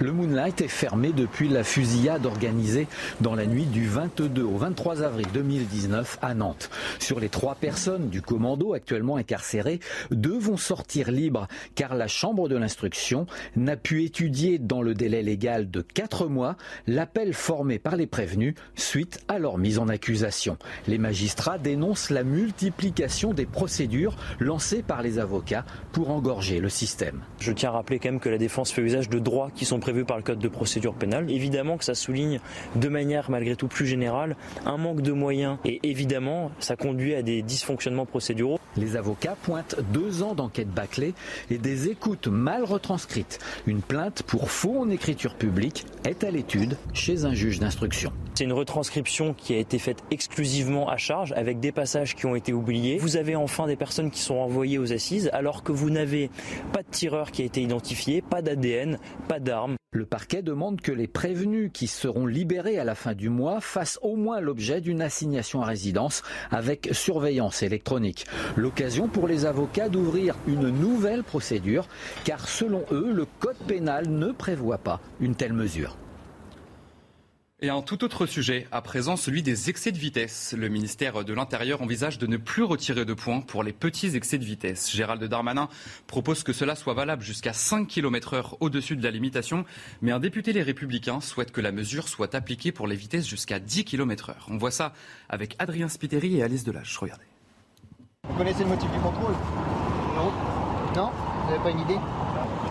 Le 0.00 0.10
Moonlight 0.10 0.60
est 0.60 0.66
fermé 0.66 1.12
depuis 1.12 1.48
la 1.48 1.62
fusillade 1.62 2.26
organisée 2.26 2.88
dans 3.20 3.36
la 3.36 3.46
nuit 3.46 3.64
du 3.64 3.86
22 3.86 4.42
au 4.42 4.56
23 4.56 5.02
avril 5.02 5.28
2019 5.32 6.18
à 6.20 6.34
Nantes. 6.34 6.68
Sur 6.98 7.20
les 7.20 7.28
trois 7.28 7.54
personnes 7.54 8.08
du 8.08 8.20
commando 8.20 8.72
actuellement 8.72 9.16
incarcérées, 9.16 9.78
deux 10.10 10.36
vont 10.36 10.56
sortir 10.56 11.12
libres 11.12 11.46
car 11.76 11.94
la 11.94 12.08
Chambre 12.08 12.48
de 12.48 12.56
l'instruction 12.56 13.26
n'a 13.54 13.76
pu 13.76 14.02
étudier 14.02 14.58
dans 14.58 14.82
le 14.82 14.94
délai 14.94 15.22
légal 15.22 15.70
de 15.70 15.80
quatre 15.80 16.26
mois 16.26 16.56
l'appel 16.88 17.32
formé 17.32 17.78
par 17.78 17.94
les 17.94 18.08
prévenus 18.08 18.56
suite 18.74 19.20
à 19.28 19.38
leur 19.38 19.58
mise 19.58 19.78
en 19.78 19.86
accusation. 19.86 20.58
Les 20.88 20.98
magistrats 20.98 21.58
dénoncent 21.58 22.10
la 22.10 22.24
multiplication 22.24 23.32
des 23.32 23.46
procédures 23.46 24.16
lancées 24.40 24.82
par 24.82 25.02
les 25.02 25.20
avocats 25.20 25.64
pour 25.92 26.10
engorger 26.10 26.58
le 26.58 26.68
système. 26.68 27.20
Je 27.38 27.52
tiens 27.52 27.68
à 27.68 27.74
rappeler 27.74 28.00
quand 28.00 28.10
même 28.10 28.20
que 28.20 28.28
la 28.28 28.38
défense 28.38 28.72
fait 28.72 28.82
usage 28.82 29.08
de 29.08 29.20
droits 29.20 29.52
qui 29.54 29.64
sont 29.64 29.83
prévu 29.84 30.06
par 30.06 30.16
le 30.16 30.22
Code 30.22 30.38
de 30.38 30.48
procédure 30.48 30.94
pénale. 30.94 31.30
Évidemment 31.30 31.76
que 31.76 31.84
ça 31.84 31.94
souligne 31.94 32.40
de 32.74 32.88
manière 32.88 33.30
malgré 33.30 33.54
tout 33.54 33.68
plus 33.68 33.86
générale 33.86 34.34
un 34.64 34.78
manque 34.78 35.02
de 35.02 35.12
moyens 35.12 35.58
et 35.66 35.78
évidemment 35.82 36.50
ça 36.58 36.74
conduit 36.74 37.14
à 37.14 37.20
des 37.20 37.42
dysfonctionnements 37.42 38.06
procéduraux. 38.06 38.58
Les 38.78 38.96
avocats 38.96 39.36
pointent 39.42 39.76
deux 39.92 40.22
ans 40.22 40.34
d'enquête 40.34 40.70
bâclée 40.70 41.12
et 41.50 41.58
des 41.58 41.90
écoutes 41.90 42.28
mal 42.28 42.64
retranscrites. 42.64 43.40
Une 43.66 43.82
plainte 43.82 44.22
pour 44.22 44.50
faux 44.50 44.80
en 44.80 44.88
écriture 44.88 45.34
publique 45.34 45.84
est 46.06 46.24
à 46.24 46.30
l'étude 46.30 46.78
chez 46.94 47.26
un 47.26 47.34
juge 47.34 47.60
d'instruction. 47.60 48.10
C'est 48.34 48.44
une 48.44 48.54
retranscription 48.54 49.34
qui 49.34 49.52
a 49.52 49.58
été 49.58 49.78
faite 49.78 50.02
exclusivement 50.10 50.88
à 50.88 50.96
charge 50.96 51.32
avec 51.32 51.60
des 51.60 51.72
passages 51.72 52.14
qui 52.14 52.24
ont 52.24 52.34
été 52.34 52.54
oubliés. 52.54 52.96
Vous 52.96 53.18
avez 53.18 53.36
enfin 53.36 53.66
des 53.66 53.76
personnes 53.76 54.10
qui 54.10 54.20
sont 54.20 54.36
envoyées 54.36 54.78
aux 54.78 54.94
assises 54.94 55.28
alors 55.34 55.62
que 55.62 55.72
vous 55.72 55.90
n'avez 55.90 56.30
pas 56.72 56.82
de 56.82 56.88
tireur 56.90 57.30
qui 57.30 57.42
a 57.42 57.44
été 57.44 57.60
identifié, 57.60 58.22
pas 58.22 58.40
d'ADN, 58.40 58.98
pas 59.28 59.40
d'armes. 59.40 59.73
Le 59.92 60.06
parquet 60.06 60.42
demande 60.42 60.80
que 60.80 60.90
les 60.90 61.06
prévenus 61.06 61.70
qui 61.72 61.86
seront 61.86 62.26
libérés 62.26 62.78
à 62.78 62.84
la 62.84 62.96
fin 62.96 63.14
du 63.14 63.28
mois 63.28 63.60
fassent 63.60 63.98
au 64.02 64.16
moins 64.16 64.40
l'objet 64.40 64.80
d'une 64.80 65.00
assignation 65.00 65.62
à 65.62 65.66
résidence 65.66 66.22
avec 66.50 66.88
surveillance 66.92 67.62
électronique. 67.62 68.26
L'occasion 68.56 69.06
pour 69.06 69.28
les 69.28 69.46
avocats 69.46 69.88
d'ouvrir 69.88 70.34
une 70.48 70.68
nouvelle 70.68 71.22
procédure 71.22 71.86
car 72.24 72.48
selon 72.48 72.84
eux, 72.90 73.12
le 73.12 73.26
code 73.38 73.56
pénal 73.68 74.08
ne 74.08 74.32
prévoit 74.32 74.78
pas 74.78 75.00
une 75.20 75.36
telle 75.36 75.52
mesure. 75.52 75.96
Et 77.64 77.70
un 77.70 77.80
tout 77.80 78.04
autre 78.04 78.26
sujet, 78.26 78.66
à 78.72 78.82
présent 78.82 79.16
celui 79.16 79.42
des 79.42 79.70
excès 79.70 79.90
de 79.90 79.96
vitesse. 79.96 80.54
Le 80.54 80.68
ministère 80.68 81.24
de 81.24 81.32
l'Intérieur 81.32 81.80
envisage 81.80 82.18
de 82.18 82.26
ne 82.26 82.36
plus 82.36 82.62
retirer 82.62 83.06
de 83.06 83.14
points 83.14 83.40
pour 83.40 83.62
les 83.62 83.72
petits 83.72 84.14
excès 84.14 84.36
de 84.36 84.44
vitesse. 84.44 84.92
Gérald 84.94 85.24
Darmanin 85.24 85.70
propose 86.06 86.42
que 86.42 86.52
cela 86.52 86.74
soit 86.76 86.92
valable 86.92 87.22
jusqu'à 87.22 87.54
5 87.54 87.88
km 87.88 88.34
heure 88.34 88.56
au-dessus 88.60 88.96
de 88.96 89.02
la 89.02 89.10
limitation, 89.10 89.64
mais 90.02 90.12
un 90.12 90.20
député 90.20 90.52
Les 90.52 90.62
Républicains 90.62 91.22
souhaite 91.22 91.52
que 91.52 91.62
la 91.62 91.72
mesure 91.72 92.08
soit 92.08 92.34
appliquée 92.34 92.70
pour 92.70 92.86
les 92.86 92.96
vitesses 92.96 93.26
jusqu'à 93.26 93.58
10 93.58 93.86
km 93.86 94.28
heure. 94.28 94.46
On 94.50 94.58
voit 94.58 94.70
ça 94.70 94.92
avec 95.30 95.56
Adrien 95.58 95.88
Spiteri 95.88 96.36
et 96.36 96.42
Alice 96.42 96.64
Delage. 96.64 96.98
Regardez. 96.98 97.24
Vous 98.28 98.36
connaissez 98.36 98.64
le 98.64 98.68
motif 98.68 98.90
du 98.90 98.98
contrôle? 98.98 99.32
Non 100.16 100.30
Non? 100.94 101.10
Vous 101.44 101.50
n'avez 101.50 101.62
pas 101.62 101.70
une 101.70 101.80
idée? 101.80 101.98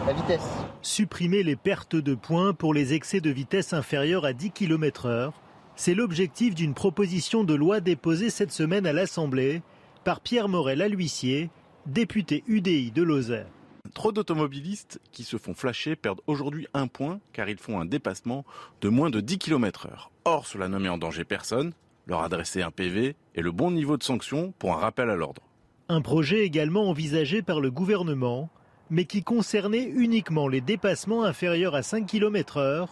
La 0.06 0.14
vitesse 0.14 0.63
supprimer 0.84 1.44
les 1.44 1.56
pertes 1.56 1.96
de 1.96 2.14
points 2.14 2.54
pour 2.54 2.74
les 2.74 2.94
excès 2.94 3.22
de 3.22 3.30
vitesse 3.30 3.74
inférieurs 3.74 4.26
à 4.26 4.34
10 4.34 4.52
km/h. 4.52 5.32
C'est 5.76 5.96
l'objectif 5.96 6.54
d'une 6.54 6.74
proposition 6.74 7.44
de 7.44 7.56
loi 7.56 7.80
déposée 7.80 8.30
cette 8.30 8.52
semaine 8.52 8.86
à 8.86 8.94
l'Assemblée 8.94 9.62
par 10.04 10.20
Pierre 10.20 10.50
Morel 10.50 10.82
à 10.82 10.88
l'huissier, 10.88 11.50
député 11.86 12.44
UDI 12.48 12.92
de 12.92 13.02
Lozère. 13.02 13.48
Trop 13.94 14.12
d'automobilistes 14.12 15.00
qui 15.12 15.24
se 15.24 15.38
font 15.38 15.54
flasher 15.54 15.96
perdent 15.96 16.22
aujourd'hui 16.28 16.68
un 16.74 16.88
point 16.88 17.20
car 17.32 17.50
ils 17.50 17.58
font 17.58 17.80
un 17.80 17.86
dépassement 17.86 18.46
de 18.82 18.90
moins 18.90 19.10
de 19.10 19.22
10 19.22 19.38
km/h. 19.40 20.10
Or, 20.26 20.46
cela 20.46 20.68
ne 20.68 20.78
met 20.78 20.90
en 20.90 20.98
danger 20.98 21.24
personne, 21.24 21.74
leur 22.08 22.22
adresser 22.22 22.62
un 22.62 22.72
PV 22.72 23.16
et 23.36 23.42
le 23.42 23.52
bon 23.52 23.72
niveau 23.72 23.98
de 23.98 24.04
sanction 24.04 24.54
pour 24.60 24.74
un 24.74 24.78
rappel 24.78 25.10
à 25.10 25.16
l'ordre. 25.16 25.42
Un 25.90 26.02
projet 26.02 26.46
également 26.46 26.90
envisagé 26.90 27.42
par 27.42 27.62
le 27.62 27.72
gouvernement 27.72 28.50
mais 28.90 29.06
qui 29.06 29.24
concernait 29.24 29.84
uniquement 29.84 30.48
les 30.48 30.62
dépassements 30.62 31.24
inférieurs 31.24 31.76
à 31.76 31.84
5 31.84 32.06
km/h, 32.06 32.88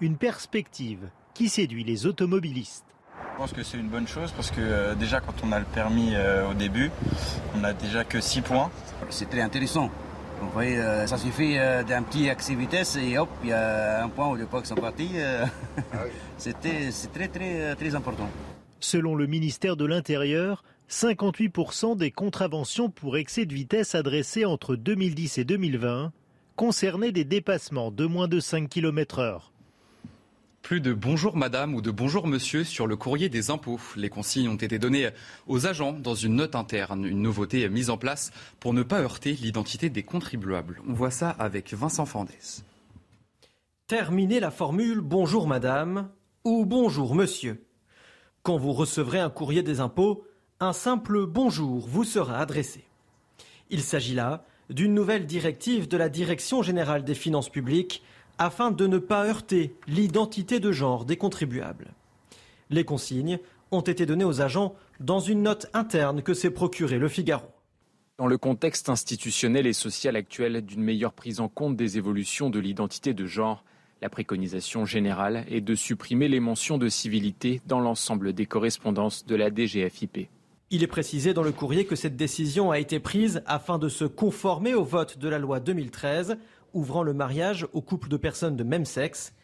une 0.00 0.16
perspective 0.16 1.10
qui 1.34 1.48
séduit 1.48 1.84
les 1.84 2.06
automobilistes. 2.06 2.84
Je 3.32 3.36
pense 3.38 3.52
que 3.52 3.62
c'est 3.62 3.78
une 3.78 3.88
bonne 3.88 4.06
chose 4.06 4.32
parce 4.32 4.50
que 4.50 4.60
euh, 4.60 4.94
déjà 4.94 5.20
quand 5.20 5.34
on 5.42 5.52
a 5.52 5.58
le 5.58 5.64
permis 5.64 6.14
euh, 6.14 6.50
au 6.50 6.54
début, 6.54 6.90
on 7.54 7.58
n'a 7.58 7.72
déjà 7.72 8.04
que 8.04 8.20
6 8.20 8.42
points. 8.42 8.70
C'est 9.10 9.28
très 9.28 9.40
intéressant. 9.40 9.90
Vous 10.40 10.50
voyez, 10.50 10.78
euh, 10.78 11.06
ça 11.06 11.16
suffit 11.16 11.54
d'un 11.54 12.02
petit 12.02 12.28
accès 12.28 12.54
vitesse 12.54 12.96
et 12.96 13.16
hop, 13.16 13.28
il 13.44 13.50
y 13.50 13.52
a 13.52 14.04
un 14.04 14.08
point 14.08 14.28
où 14.28 14.34
les 14.34 14.44
points 14.44 14.64
sont 14.64 14.74
partis. 14.74 15.12
Ah 15.76 15.98
C'était, 16.36 16.90
c'est 16.90 17.12
très 17.12 17.28
très 17.28 17.74
très 17.76 17.94
important. 17.94 18.28
Selon 18.80 19.14
le 19.14 19.26
ministère 19.26 19.76
de 19.76 19.84
l'Intérieur, 19.84 20.64
58% 20.90 21.96
des 21.96 22.10
contraventions 22.10 22.90
pour 22.90 23.16
excès 23.16 23.46
de 23.46 23.54
vitesse 23.54 23.94
adressées 23.94 24.44
entre 24.44 24.76
2010 24.76 25.38
et 25.38 25.44
2020 25.44 26.12
concernaient 26.56 27.12
des 27.12 27.24
dépassements 27.24 27.90
de 27.90 28.06
moins 28.06 28.28
de 28.28 28.40
5 28.40 28.68
km/h. 28.68 29.52
Plus 30.62 30.80
de 30.80 30.92
bonjour 30.92 31.36
madame 31.36 31.74
ou 31.74 31.82
de 31.82 31.90
bonjour 31.90 32.28
monsieur 32.28 32.62
sur 32.62 32.86
le 32.86 32.94
courrier 32.94 33.28
des 33.28 33.50
impôts. 33.50 33.80
Les 33.96 34.08
consignes 34.08 34.48
ont 34.48 34.56
été 34.56 34.78
données 34.78 35.08
aux 35.48 35.66
agents 35.66 35.92
dans 35.92 36.14
une 36.14 36.36
note 36.36 36.54
interne, 36.54 37.04
une 37.04 37.20
nouveauté 37.20 37.68
mise 37.68 37.90
en 37.90 37.96
place 37.96 38.30
pour 38.60 38.72
ne 38.72 38.84
pas 38.84 39.00
heurter 39.00 39.32
l'identité 39.32 39.90
des 39.90 40.04
contribuables. 40.04 40.80
On 40.88 40.92
voit 40.92 41.10
ça 41.10 41.30
avec 41.30 41.74
Vincent 41.74 42.06
Fandès. 42.06 42.62
Terminez 43.88 44.38
la 44.38 44.52
formule 44.52 45.00
bonjour 45.00 45.48
madame 45.48 46.10
ou 46.44 46.64
bonjour 46.64 47.16
monsieur. 47.16 47.66
Quand 48.44 48.56
vous 48.56 48.72
recevrez 48.72 49.18
un 49.18 49.30
courrier 49.30 49.62
des 49.62 49.80
impôts, 49.80 50.24
un 50.62 50.72
simple 50.72 51.26
bonjour 51.26 51.88
vous 51.88 52.04
sera 52.04 52.38
adressé. 52.38 52.84
Il 53.70 53.80
s'agit 53.80 54.14
là 54.14 54.44
d'une 54.70 54.94
nouvelle 54.94 55.26
directive 55.26 55.88
de 55.88 55.96
la 55.96 56.08
Direction 56.08 56.62
générale 56.62 57.02
des 57.02 57.16
finances 57.16 57.48
publiques 57.48 58.04
afin 58.38 58.70
de 58.70 58.86
ne 58.86 58.98
pas 58.98 59.26
heurter 59.26 59.74
l'identité 59.88 60.60
de 60.60 60.70
genre 60.70 61.04
des 61.04 61.16
contribuables. 61.16 61.92
Les 62.70 62.84
consignes 62.84 63.40
ont 63.72 63.80
été 63.80 64.06
données 64.06 64.24
aux 64.24 64.40
agents 64.40 64.76
dans 65.00 65.18
une 65.18 65.42
note 65.42 65.66
interne 65.74 66.22
que 66.22 66.32
s'est 66.32 66.50
procurée 66.50 67.00
le 67.00 67.08
Figaro. 67.08 67.48
Dans 68.18 68.28
le 68.28 68.38
contexte 68.38 68.88
institutionnel 68.88 69.66
et 69.66 69.72
social 69.72 70.14
actuel 70.14 70.64
d'une 70.64 70.84
meilleure 70.84 71.12
prise 71.12 71.40
en 71.40 71.48
compte 71.48 71.76
des 71.76 71.98
évolutions 71.98 72.50
de 72.50 72.60
l'identité 72.60 73.14
de 73.14 73.26
genre, 73.26 73.64
la 74.00 74.08
préconisation 74.08 74.84
générale 74.84 75.44
est 75.50 75.60
de 75.60 75.74
supprimer 75.74 76.28
les 76.28 76.40
mentions 76.40 76.78
de 76.78 76.88
civilité 76.88 77.60
dans 77.66 77.80
l'ensemble 77.80 78.32
des 78.32 78.46
correspondances 78.46 79.26
de 79.26 79.34
la 79.34 79.50
DGFIP. 79.52 80.28
Il 80.74 80.82
est 80.82 80.86
précisé 80.86 81.34
dans 81.34 81.42
le 81.42 81.52
courrier 81.52 81.84
que 81.84 81.96
cette 81.96 82.16
décision 82.16 82.70
a 82.70 82.78
été 82.78 82.98
prise 82.98 83.42
afin 83.44 83.78
de 83.78 83.90
se 83.90 84.06
conformer 84.06 84.72
au 84.72 84.84
vote 84.84 85.18
de 85.18 85.28
la 85.28 85.38
loi 85.38 85.60
2013 85.60 86.38
ouvrant 86.72 87.02
le 87.02 87.12
mariage 87.12 87.66
aux 87.74 87.82
couples 87.82 88.08
de 88.08 88.16
personnes 88.16 88.56
de 88.56 88.64
même 88.64 88.86
sexe, 88.86 89.34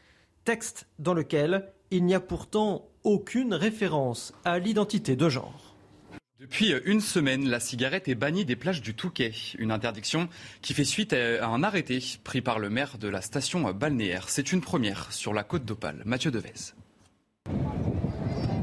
texte 0.44 0.86
dans 0.98 1.12
lequel 1.12 1.70
il 1.90 2.06
n'y 2.06 2.14
a 2.14 2.20
pourtant 2.20 2.88
aucune 3.04 3.52
référence 3.52 4.32
à 4.46 4.58
l'identité 4.58 5.16
de 5.16 5.28
genre. 5.28 5.74
Depuis 6.40 6.72
une 6.86 7.02
semaine, 7.02 7.46
la 7.46 7.60
cigarette 7.60 8.08
est 8.08 8.14
bannie 8.14 8.46
des 8.46 8.56
plages 8.56 8.80
du 8.80 8.94
Touquet. 8.94 9.34
Une 9.58 9.70
interdiction 9.70 10.30
qui 10.62 10.72
fait 10.72 10.84
suite 10.84 11.12
à 11.12 11.46
un 11.46 11.62
arrêté 11.62 12.02
pris 12.24 12.40
par 12.40 12.58
le 12.58 12.70
maire 12.70 12.96
de 12.96 13.08
la 13.08 13.20
station 13.20 13.70
balnéaire. 13.72 14.30
C'est 14.30 14.50
une 14.50 14.62
première 14.62 15.12
sur 15.12 15.34
la 15.34 15.44
côte 15.44 15.66
d'Opale. 15.66 16.00
Mathieu 16.06 16.30
Devez. 16.30 16.72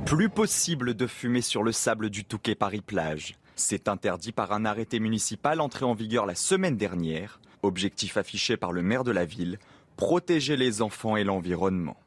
Plus 0.05 0.29
possible 0.29 0.93
de 0.93 1.07
fumer 1.07 1.41
sur 1.41 1.63
le 1.63 1.71
sable 1.71 2.11
du 2.11 2.25
Touquet 2.25 2.53
Paris-Plage. 2.53 3.33
C'est 3.55 3.87
interdit 3.87 4.31
par 4.31 4.51
un 4.51 4.63
arrêté 4.63 4.99
municipal 4.99 5.59
entré 5.59 5.83
en 5.83 5.95
vigueur 5.95 6.27
la 6.27 6.35
semaine 6.35 6.77
dernière. 6.77 7.39
Objectif 7.63 8.15
affiché 8.15 8.55
par 8.55 8.71
le 8.71 8.83
maire 8.83 9.03
de 9.03 9.09
la 9.09 9.25
ville, 9.25 9.57
protéger 9.97 10.57
les 10.57 10.83
enfants 10.83 11.17
et 11.17 11.23
l'environnement. 11.23 11.97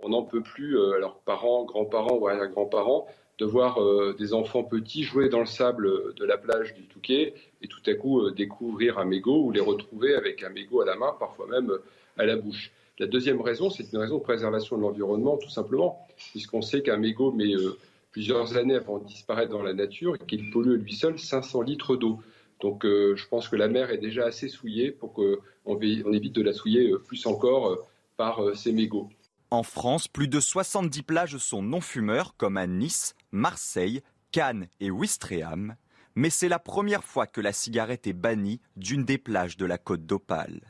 On 0.00 0.08
n'en 0.08 0.22
peut 0.22 0.40
plus, 0.40 0.78
euh, 0.78 0.96
alors 0.96 1.20
parents, 1.26 1.64
grands-parents 1.64 2.16
ou 2.16 2.26
arrière-grands-parents, 2.26 3.06
de 3.38 3.44
voir 3.44 3.82
euh, 3.82 4.16
des 4.18 4.32
enfants 4.32 4.64
petits 4.64 5.02
jouer 5.02 5.28
dans 5.28 5.40
le 5.40 5.46
sable 5.46 6.14
de 6.14 6.24
la 6.24 6.38
plage 6.38 6.72
du 6.72 6.84
Touquet 6.84 7.34
et 7.60 7.68
tout 7.68 7.82
à 7.86 7.92
coup 7.92 8.22
euh, 8.22 8.30
découvrir 8.30 8.98
un 8.98 9.04
mégot 9.04 9.44
ou 9.44 9.52
les 9.52 9.60
retrouver 9.60 10.14
avec 10.14 10.42
un 10.42 10.48
mégot 10.48 10.80
à 10.80 10.86
la 10.86 10.96
main, 10.96 11.14
parfois 11.20 11.46
même 11.48 11.70
à 12.16 12.24
la 12.24 12.36
bouche. 12.36 12.72
La 12.98 13.06
deuxième 13.06 13.40
raison, 13.40 13.70
c'est 13.70 13.90
une 13.92 13.98
raison 13.98 14.18
de 14.18 14.22
préservation 14.22 14.76
de 14.76 14.82
l'environnement, 14.82 15.36
tout 15.38 15.48
simplement, 15.48 16.06
puisqu'on 16.30 16.62
sait 16.62 16.82
qu'un 16.82 16.98
mégot 16.98 17.32
met 17.32 17.54
euh, 17.54 17.78
plusieurs 18.10 18.56
années 18.56 18.74
avant 18.74 18.98
de 18.98 19.06
disparaître 19.06 19.50
dans 19.50 19.62
la 19.62 19.72
nature 19.72 20.16
et 20.16 20.26
qu'il 20.26 20.50
pollue 20.50 20.76
lui 20.76 20.94
seul 20.94 21.18
500 21.18 21.62
litres 21.62 21.96
d'eau. 21.96 22.20
Donc 22.60 22.84
euh, 22.84 23.16
je 23.16 23.26
pense 23.28 23.48
que 23.48 23.56
la 23.56 23.68
mer 23.68 23.90
est 23.90 23.98
déjà 23.98 24.26
assez 24.26 24.48
souillée 24.48 24.92
pour 24.92 25.14
qu'on 25.14 25.38
on 25.64 25.80
évite 25.80 26.34
de 26.34 26.42
la 26.42 26.52
souiller 26.52 26.90
euh, 26.90 26.98
plus 26.98 27.26
encore 27.26 27.78
par 28.16 28.40
ces 28.54 28.72
mégots. 28.72 29.08
En 29.50 29.62
France, 29.62 30.06
plus 30.06 30.28
de 30.28 30.38
70 30.40 31.02
plages 31.02 31.36
sont 31.38 31.62
non-fumeurs, 31.62 32.36
comme 32.36 32.56
à 32.56 32.66
Nice, 32.66 33.14
Marseille, 33.32 34.02
Cannes 34.30 34.68
et 34.80 34.90
Ouistreham. 34.90 35.76
Mais 36.14 36.30
c'est 36.30 36.48
la 36.48 36.58
première 36.58 37.04
fois 37.04 37.26
que 37.26 37.40
la 37.40 37.52
cigarette 37.52 38.06
est 38.06 38.12
bannie 38.12 38.60
d'une 38.76 39.04
des 39.04 39.18
plages 39.18 39.56
de 39.56 39.66
la 39.66 39.78
côte 39.78 40.06
d'Opale. 40.06 40.60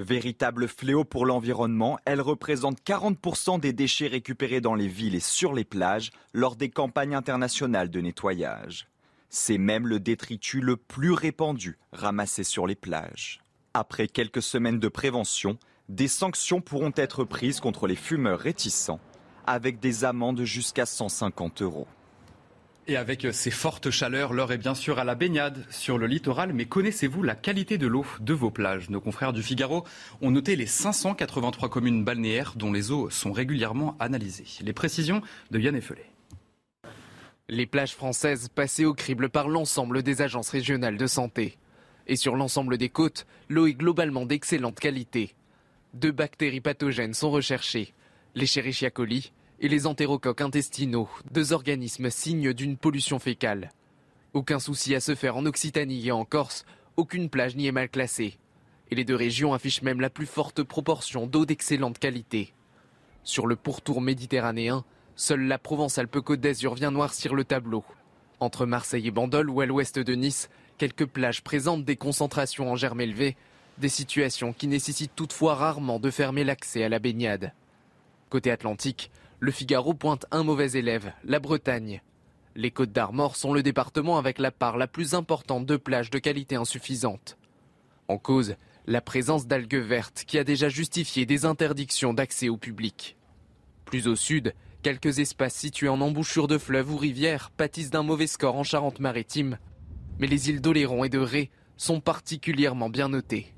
Véritable 0.00 0.66
fléau 0.66 1.04
pour 1.04 1.24
l'environnement, 1.24 2.00
elle 2.04 2.20
représente 2.20 2.80
40% 2.82 3.60
des 3.60 3.72
déchets 3.72 4.08
récupérés 4.08 4.60
dans 4.60 4.74
les 4.74 4.88
villes 4.88 5.14
et 5.14 5.20
sur 5.20 5.52
les 5.52 5.64
plages 5.64 6.10
lors 6.32 6.56
des 6.56 6.68
campagnes 6.68 7.14
internationales 7.14 7.90
de 7.90 8.00
nettoyage. 8.00 8.88
C'est 9.28 9.58
même 9.58 9.86
le 9.86 10.00
détritus 10.00 10.62
le 10.62 10.76
plus 10.76 11.12
répandu 11.12 11.78
ramassé 11.92 12.42
sur 12.42 12.66
les 12.66 12.74
plages. 12.74 13.40
Après 13.72 14.08
quelques 14.08 14.42
semaines 14.42 14.80
de 14.80 14.88
prévention, 14.88 15.58
des 15.88 16.08
sanctions 16.08 16.60
pourront 16.60 16.92
être 16.96 17.22
prises 17.22 17.60
contre 17.60 17.86
les 17.86 17.96
fumeurs 17.96 18.40
réticents, 18.40 19.00
avec 19.46 19.78
des 19.78 20.04
amendes 20.04 20.42
jusqu'à 20.42 20.86
150 20.86 21.62
euros. 21.62 21.86
Et 22.86 22.96
avec 22.96 23.26
ces 23.32 23.50
fortes 23.50 23.90
chaleurs, 23.90 24.34
l'heure 24.34 24.52
est 24.52 24.58
bien 24.58 24.74
sûr 24.74 24.98
à 24.98 25.04
la 25.04 25.14
baignade 25.14 25.64
sur 25.70 25.96
le 25.96 26.06
littoral. 26.06 26.52
Mais 26.52 26.66
connaissez-vous 26.66 27.22
la 27.22 27.34
qualité 27.34 27.78
de 27.78 27.86
l'eau 27.86 28.04
de 28.20 28.34
vos 28.34 28.50
plages? 28.50 28.90
Nos 28.90 29.00
confrères 29.00 29.32
du 29.32 29.42
Figaro 29.42 29.84
ont 30.20 30.30
noté 30.30 30.54
les 30.54 30.66
583 30.66 31.70
communes 31.70 32.04
balnéaires 32.04 32.52
dont 32.56 32.72
les 32.72 32.90
eaux 32.90 33.08
sont 33.08 33.32
régulièrement 33.32 33.96
analysées. 34.00 34.44
Les 34.60 34.74
précisions 34.74 35.22
de 35.50 35.58
Yann 35.58 35.74
Effelé. 35.74 36.02
Les 37.48 37.64
plages 37.64 37.94
françaises 37.94 38.48
passées 38.54 38.84
au 38.84 38.92
crible 38.92 39.30
par 39.30 39.48
l'ensemble 39.48 40.02
des 40.02 40.20
agences 40.20 40.50
régionales 40.50 40.98
de 40.98 41.06
santé. 41.06 41.56
Et 42.06 42.16
sur 42.16 42.36
l'ensemble 42.36 42.76
des 42.76 42.90
côtes, 42.90 43.26
l'eau 43.48 43.66
est 43.66 43.72
globalement 43.72 44.26
d'excellente 44.26 44.78
qualité. 44.78 45.34
Deux 45.94 46.12
bactéries 46.12 46.60
pathogènes 46.60 47.14
sont 47.14 47.30
recherchées, 47.30 47.94
les 48.34 48.46
et 49.60 49.68
les 49.68 49.86
entérocoques 49.86 50.40
intestinaux, 50.40 51.08
deux 51.30 51.52
organismes 51.52 52.10
signes 52.10 52.52
d'une 52.52 52.76
pollution 52.76 53.18
fécale. 53.18 53.70
Aucun 54.32 54.58
souci 54.58 54.94
à 54.94 55.00
se 55.00 55.14
faire 55.14 55.36
en 55.36 55.46
Occitanie 55.46 56.08
et 56.08 56.12
en 56.12 56.24
Corse, 56.24 56.64
aucune 56.96 57.30
plage 57.30 57.56
n'y 57.56 57.66
est 57.66 57.72
mal 57.72 57.88
classée. 57.88 58.38
Et 58.90 58.94
les 58.94 59.04
deux 59.04 59.14
régions 59.14 59.54
affichent 59.54 59.82
même 59.82 60.00
la 60.00 60.10
plus 60.10 60.26
forte 60.26 60.62
proportion 60.62 61.26
d'eau 61.26 61.46
d'excellente 61.46 61.98
qualité. 61.98 62.52
Sur 63.22 63.46
le 63.46 63.56
pourtour 63.56 64.00
méditerranéen, 64.00 64.84
seule 65.16 65.46
la 65.46 65.58
Provence-Alpes-Côte 65.58 66.40
d'Azur 66.40 66.74
vient 66.74 66.90
noircir 66.90 67.34
le 67.34 67.44
tableau. 67.44 67.84
Entre 68.40 68.66
Marseille 68.66 69.06
et 69.06 69.10
Bandol 69.10 69.48
ou 69.48 69.60
à 69.60 69.66
l'ouest 69.66 69.98
de 69.98 70.14
Nice, 70.14 70.50
quelques 70.76 71.06
plages 71.06 71.42
présentent 71.42 71.84
des 71.84 71.96
concentrations 71.96 72.70
en 72.70 72.76
germes 72.76 73.00
élevés, 73.00 73.36
des 73.78 73.88
situations 73.88 74.52
qui 74.52 74.66
nécessitent 74.66 75.16
toutefois 75.16 75.54
rarement 75.54 75.98
de 75.98 76.10
fermer 76.10 76.44
l'accès 76.44 76.84
à 76.84 76.88
la 76.88 76.98
baignade. 76.98 77.52
Côté 78.28 78.50
Atlantique, 78.50 79.10
le 79.44 79.50
Figaro 79.50 79.92
pointe 79.92 80.24
un 80.30 80.42
mauvais 80.42 80.72
élève, 80.72 81.12
la 81.22 81.38
Bretagne. 81.38 82.00
Les 82.56 82.70
Côtes 82.70 82.92
d'Armor 82.92 83.36
sont 83.36 83.52
le 83.52 83.62
département 83.62 84.16
avec 84.16 84.38
la 84.38 84.50
part 84.50 84.78
la 84.78 84.86
plus 84.86 85.12
importante 85.12 85.66
de 85.66 85.76
plages 85.76 86.08
de 86.08 86.18
qualité 86.18 86.56
insuffisante. 86.56 87.36
En 88.08 88.16
cause, 88.16 88.56
la 88.86 89.02
présence 89.02 89.46
d'algues 89.46 89.76
vertes 89.76 90.24
qui 90.26 90.38
a 90.38 90.44
déjà 90.44 90.70
justifié 90.70 91.26
des 91.26 91.44
interdictions 91.44 92.14
d'accès 92.14 92.48
au 92.48 92.56
public. 92.56 93.18
Plus 93.84 94.08
au 94.08 94.16
sud, 94.16 94.54
quelques 94.82 95.18
espaces 95.18 95.56
situés 95.56 95.90
en 95.90 96.00
embouchure 96.00 96.48
de 96.48 96.56
fleuves 96.56 96.90
ou 96.90 96.96
rivières 96.96 97.50
pâtissent 97.50 97.90
d'un 97.90 98.02
mauvais 98.02 98.26
score 98.26 98.56
en 98.56 98.64
Charente-Maritime. 98.64 99.58
Mais 100.20 100.26
les 100.26 100.48
îles 100.48 100.62
d'Oléron 100.62 101.04
et 101.04 101.10
de 101.10 101.18
Ré 101.18 101.50
sont 101.76 102.00
particulièrement 102.00 102.88
bien 102.88 103.10
notées. 103.10 103.52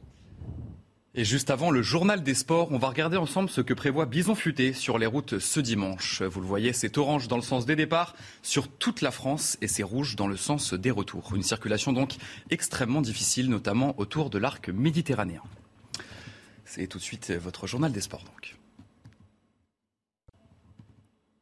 Et 1.19 1.25
juste 1.25 1.49
avant 1.49 1.71
le 1.71 1.81
journal 1.81 2.23
des 2.23 2.35
sports, 2.35 2.73
on 2.73 2.79
va 2.79 2.89
regarder 2.89 3.17
ensemble 3.17 3.49
ce 3.49 3.63
que 3.63 3.73
prévoit 3.73 4.05
Bison 4.05 4.35
Futé 4.35 4.75
sur 4.75 4.99
les 4.99 5.07
routes 5.07 5.39
ce 5.39 5.61
dimanche. 5.61 6.21
Vous 6.21 6.43
le 6.43 6.47
voyez, 6.47 6.75
c'est 6.75 6.99
orange 6.99 7.27
dans 7.27 7.37
le 7.37 7.43
sens 7.43 7.65
des 7.65 7.75
départs 7.75 8.15
sur 8.43 8.69
toute 8.69 9.01
la 9.01 9.11
France 9.11 9.57
et 9.63 9.67
c'est 9.67 9.83
rouge 9.83 10.15
dans 10.15 10.27
le 10.27 10.37
sens 10.37 10.75
des 10.75 10.91
retours. 10.91 11.35
Une 11.35 11.43
circulation 11.43 11.95
donc 11.95 12.17
extrêmement 12.51 13.01
difficile, 13.01 13.49
notamment 13.49 13.99
autour 13.99 14.29
de 14.29 14.37
l'arc 14.37 14.69
méditerranéen. 14.69 15.41
C'est 16.67 16.87
tout 16.87 16.99
de 16.99 17.03
suite 17.03 17.31
votre 17.31 17.67
journal 17.67 17.93
des 17.93 18.03
sports 18.03 18.25
donc. 18.25 18.55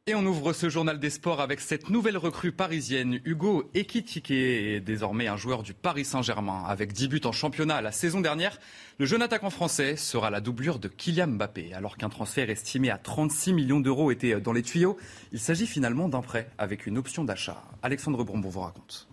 Et 0.07 0.13
on 0.13 0.23
ouvre 0.23 0.53
ce 0.53 0.69
journal 0.69 0.99
des 0.99 1.09
sports 1.09 1.41
avec 1.41 1.59
cette 1.59 1.89
nouvelle 1.89 2.19
recrue 2.19 2.51
parisienne, 2.51 3.19
Hugo 3.25 3.71
Ekitike, 3.73 4.29
est 4.29 4.79
désormais 4.79 5.25
un 5.25 5.35
joueur 5.35 5.63
du 5.63 5.73
Paris 5.73 6.05
Saint-Germain. 6.05 6.63
Avec 6.67 6.93
10 6.93 7.07
buts 7.07 7.21
en 7.25 7.31
championnat 7.31 7.81
la 7.81 7.91
saison 7.91 8.21
dernière, 8.21 8.59
le 8.99 9.07
jeune 9.07 9.23
attaquant 9.23 9.49
français 9.49 9.95
sera 9.95 10.29
la 10.29 10.41
doublure 10.41 10.77
de 10.77 10.89
Kylian 10.89 11.29
Mbappé. 11.29 11.73
Alors 11.73 11.97
qu'un 11.97 12.09
transfert 12.09 12.51
estimé 12.51 12.91
à 12.91 12.99
36 12.99 13.53
millions 13.53 13.79
d'euros 13.79 14.11
était 14.11 14.39
dans 14.39 14.53
les 14.53 14.61
tuyaux, 14.61 14.95
il 15.31 15.39
s'agit 15.39 15.65
finalement 15.65 16.07
d'un 16.07 16.21
prêt 16.21 16.51
avec 16.59 16.85
une 16.85 16.99
option 16.99 17.23
d'achat. 17.23 17.63
Alexandre 17.81 18.23
Brombon 18.23 18.49
vous 18.51 18.61
raconte. 18.61 19.07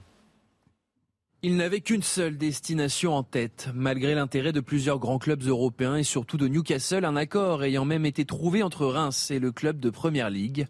Il 1.44 1.56
n'avait 1.56 1.80
qu'une 1.80 2.04
seule 2.04 2.38
destination 2.38 3.14
en 3.16 3.24
tête. 3.24 3.68
Malgré 3.74 4.14
l'intérêt 4.14 4.52
de 4.52 4.60
plusieurs 4.60 5.00
grands 5.00 5.18
clubs 5.18 5.42
européens 5.42 5.96
et 5.96 6.04
surtout 6.04 6.36
de 6.36 6.46
Newcastle, 6.46 7.04
un 7.04 7.16
accord 7.16 7.64
ayant 7.64 7.84
même 7.84 8.06
été 8.06 8.24
trouvé 8.24 8.62
entre 8.62 8.86
Reims 8.86 9.32
et 9.32 9.40
le 9.40 9.50
club 9.50 9.80
de 9.80 9.90
Première 9.90 10.30
Ligue. 10.30 10.68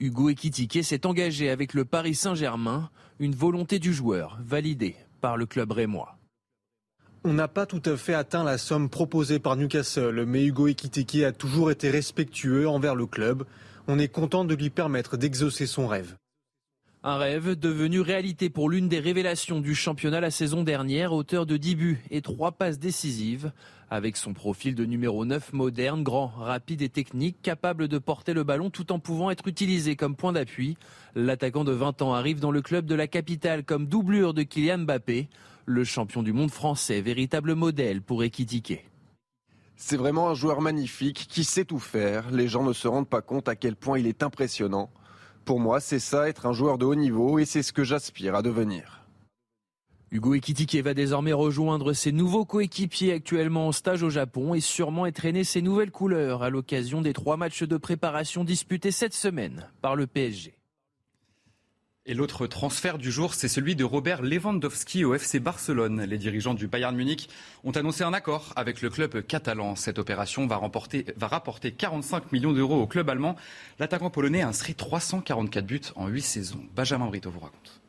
Hugo 0.00 0.30
Ekitike 0.30 0.82
s'est 0.82 1.04
engagé 1.04 1.50
avec 1.50 1.74
le 1.74 1.84
Paris 1.84 2.14
Saint-Germain, 2.14 2.88
une 3.18 3.34
volonté 3.34 3.78
du 3.78 3.92
joueur 3.92 4.38
validée 4.42 4.96
par 5.20 5.36
le 5.36 5.44
club 5.44 5.72
rémois. 5.72 6.16
On 7.22 7.34
n'a 7.34 7.48
pas 7.48 7.66
tout 7.66 7.82
à 7.84 7.98
fait 7.98 8.14
atteint 8.14 8.44
la 8.44 8.56
somme 8.56 8.88
proposée 8.88 9.38
par 9.38 9.56
Newcastle, 9.56 10.24
mais 10.26 10.46
Hugo 10.46 10.68
Ekitike 10.68 11.22
a 11.22 11.32
toujours 11.32 11.70
été 11.70 11.90
respectueux 11.90 12.66
envers 12.66 12.94
le 12.94 13.04
club. 13.04 13.44
On 13.88 13.98
est 13.98 14.08
content 14.08 14.46
de 14.46 14.54
lui 14.54 14.70
permettre 14.70 15.18
d'exaucer 15.18 15.66
son 15.66 15.86
rêve. 15.86 16.16
Un 17.06 17.18
rêve 17.18 17.50
devenu 17.50 18.00
réalité 18.00 18.48
pour 18.48 18.70
l'une 18.70 18.88
des 18.88 18.98
révélations 18.98 19.60
du 19.60 19.74
championnat 19.74 20.22
la 20.22 20.30
saison 20.30 20.62
dernière, 20.62 21.12
auteur 21.12 21.44
de 21.44 21.58
10 21.58 21.74
buts 21.74 22.02
et 22.10 22.22
3 22.22 22.52
passes 22.52 22.78
décisives. 22.78 23.52
Avec 23.90 24.16
son 24.16 24.32
profil 24.32 24.74
de 24.74 24.86
numéro 24.86 25.26
9 25.26 25.52
moderne, 25.52 26.02
grand, 26.02 26.28
rapide 26.28 26.80
et 26.80 26.88
technique, 26.88 27.42
capable 27.42 27.88
de 27.88 27.98
porter 27.98 28.32
le 28.32 28.42
ballon 28.42 28.70
tout 28.70 28.90
en 28.90 29.00
pouvant 29.00 29.30
être 29.30 29.46
utilisé 29.46 29.96
comme 29.96 30.16
point 30.16 30.32
d'appui, 30.32 30.78
l'attaquant 31.14 31.64
de 31.64 31.72
20 31.72 32.00
ans 32.00 32.14
arrive 32.14 32.40
dans 32.40 32.50
le 32.50 32.62
club 32.62 32.86
de 32.86 32.94
la 32.94 33.06
capitale 33.06 33.64
comme 33.64 33.84
doublure 33.84 34.32
de 34.32 34.42
Kylian 34.42 34.78
Mbappé, 34.78 35.28
le 35.66 35.84
champion 35.84 36.22
du 36.22 36.32
monde 36.32 36.50
français, 36.50 37.02
véritable 37.02 37.54
modèle 37.54 38.00
pour 38.00 38.24
Ekitike. 38.24 38.82
C'est 39.76 39.98
vraiment 39.98 40.30
un 40.30 40.34
joueur 40.34 40.62
magnifique 40.62 41.26
qui 41.28 41.44
sait 41.44 41.66
tout 41.66 41.80
faire. 41.80 42.30
Les 42.30 42.48
gens 42.48 42.62
ne 42.62 42.72
se 42.72 42.88
rendent 42.88 43.10
pas 43.10 43.20
compte 43.20 43.46
à 43.50 43.56
quel 43.56 43.76
point 43.76 43.98
il 43.98 44.06
est 44.06 44.22
impressionnant. 44.22 44.88
Pour 45.44 45.60
moi, 45.60 45.78
c'est 45.80 45.98
ça, 45.98 46.28
être 46.28 46.46
un 46.46 46.52
joueur 46.52 46.78
de 46.78 46.86
haut 46.86 46.94
niveau, 46.94 47.38
et 47.38 47.44
c'est 47.44 47.62
ce 47.62 47.72
que 47.72 47.84
j'aspire 47.84 48.34
à 48.34 48.40
devenir. 48.40 49.04
Hugo 50.10 50.34
Ekitike 50.34 50.76
va 50.76 50.94
désormais 50.94 51.32
rejoindre 51.32 51.92
ses 51.92 52.12
nouveaux 52.12 52.44
coéquipiers 52.44 53.12
actuellement 53.12 53.66
en 53.66 53.72
stage 53.72 54.02
au 54.02 54.10
Japon 54.10 54.54
et 54.54 54.60
sûrement 54.60 55.02
entraîner 55.02 55.44
ses 55.44 55.60
nouvelles 55.60 55.90
couleurs 55.90 56.42
à 56.42 56.50
l'occasion 56.50 57.02
des 57.02 57.12
trois 57.12 57.36
matchs 57.36 57.64
de 57.64 57.76
préparation 57.76 58.44
disputés 58.44 58.92
cette 58.92 59.12
semaine 59.12 59.68
par 59.82 59.96
le 59.96 60.06
PSG. 60.06 60.54
Et 62.06 62.12
l'autre 62.12 62.46
transfert 62.46 62.98
du 62.98 63.10
jour, 63.10 63.32
c'est 63.32 63.48
celui 63.48 63.76
de 63.76 63.84
Robert 63.84 64.20
Lewandowski 64.20 65.06
au 65.06 65.14
FC 65.14 65.40
Barcelone. 65.40 66.02
Les 66.02 66.18
dirigeants 66.18 66.52
du 66.52 66.66
Bayern 66.66 66.94
Munich 66.94 67.30
ont 67.64 67.70
annoncé 67.70 68.04
un 68.04 68.12
accord 68.12 68.52
avec 68.56 68.82
le 68.82 68.90
club 68.90 69.22
catalan. 69.22 69.74
Cette 69.74 69.98
opération 69.98 70.46
va, 70.46 70.58
rapporter 70.58 71.72
45 71.72 72.30
millions 72.30 72.52
d'euros 72.52 72.78
au 72.78 72.86
club 72.86 73.08
allemand. 73.08 73.36
L'attaquant 73.78 74.10
polonais 74.10 74.42
a 74.42 74.48
inscrit 74.48 74.74
344 74.74 75.64
buts 75.64 75.80
en 75.96 76.08
8 76.08 76.20
saisons. 76.20 76.60
Benjamin 76.76 77.06
Brito 77.06 77.30
vous 77.30 77.40
raconte. 77.40 77.80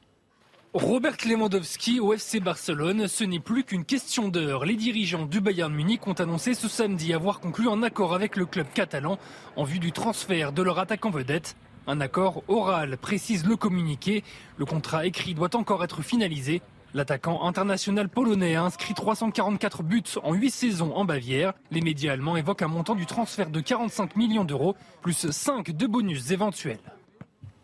Robert 0.74 1.18
Lewandowski 1.26 2.00
au 2.00 2.14
FC 2.14 2.40
Barcelone, 2.40 3.10
ce 3.10 3.26
n'est 3.26 3.42
plus 3.42 3.66
qu'une 3.66 3.84
question 3.84 4.30
d'heure. 4.30 4.64
Les 4.64 4.76
dirigeants 4.78 5.26
du 5.26 5.42
Bayern 5.42 5.74
Munich 5.74 6.08
ont 6.08 6.14
annoncé 6.14 6.54
ce 6.54 6.70
samedi 6.70 7.14
avoir 7.14 7.42
conclu 7.42 7.68
un 7.68 7.84
accord 7.84 8.14
avec 8.14 8.38
le 8.38 8.46
club 8.46 8.68
catalan 8.74 9.20
en 9.58 9.66
vue 9.66 9.80
du 9.80 9.92
transfert 9.92 10.54
de 10.54 10.62
leur 10.62 10.80
attaquant 10.80 11.10
vedette. 11.10 11.58
Un 11.88 12.02
accord 12.02 12.44
oral, 12.48 12.98
précise 12.98 13.46
le 13.46 13.56
communiqué. 13.56 14.24
Le 14.58 14.66
contrat 14.66 15.06
écrit 15.06 15.36
doit 15.36 15.56
encore 15.56 15.84
être 15.84 16.02
finalisé. 16.02 16.62
L'attaquant 16.96 17.44
international 17.44 18.10
polonais 18.10 18.56
a 18.56 18.64
inscrit 18.64 18.94
344 18.94 19.84
buts 19.84 20.04
en 20.24 20.34
8 20.34 20.50
saisons 20.50 20.96
en 20.96 21.06
Bavière. 21.06 21.54
Les 21.70 21.82
médias 21.82 22.14
allemands 22.14 22.38
évoquent 22.38 22.64
un 22.64 22.70
montant 22.70 22.96
du 22.96 23.06
transfert 23.06 23.50
de 23.50 23.60
45 23.60 24.16
millions 24.16 24.46
d'euros, 24.46 24.76
plus 25.02 25.30
5 25.30 25.72
de 25.72 25.88
bonus 25.88 26.32
éventuels. 26.32 26.80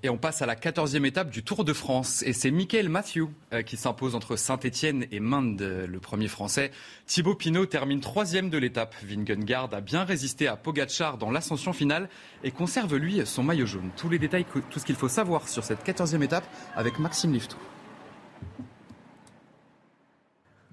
Et 0.03 0.09
on 0.09 0.17
passe 0.17 0.41
à 0.41 0.47
la 0.47 0.55
14e 0.55 1.05
étape 1.05 1.29
du 1.29 1.43
Tour 1.43 1.63
de 1.63 1.73
France. 1.73 2.23
Et 2.23 2.33
c'est 2.33 2.49
Michael 2.49 2.89
Mathieu 2.89 3.27
euh, 3.53 3.61
qui 3.61 3.77
s'impose 3.77 4.15
entre 4.15 4.35
Saint-Etienne 4.35 5.05
et 5.11 5.19
Mende, 5.19 5.61
le 5.61 5.99
premier 5.99 6.27
français. 6.27 6.71
Thibaut 7.05 7.35
Pinot 7.35 7.67
termine 7.67 7.99
troisième 7.99 8.49
de 8.49 8.57
l'étape. 8.57 8.95
Vingegaard 9.03 9.69
a 9.73 9.81
bien 9.81 10.03
résisté 10.03 10.47
à 10.47 10.55
Pogachar 10.55 11.19
dans 11.19 11.29
l'ascension 11.29 11.71
finale 11.71 12.09
et 12.43 12.49
conserve 12.49 12.95
lui 12.95 13.23
son 13.25 13.43
maillot 13.43 13.67
jaune. 13.67 13.91
Tous 13.95 14.09
les 14.09 14.17
détails, 14.17 14.45
tout 14.69 14.79
ce 14.79 14.85
qu'il 14.85 14.95
faut 14.95 15.09
savoir 15.09 15.47
sur 15.47 15.63
cette 15.63 15.85
14e 15.85 16.23
étape 16.23 16.45
avec 16.75 16.97
Maxime 16.97 17.33
Liftou. 17.33 17.57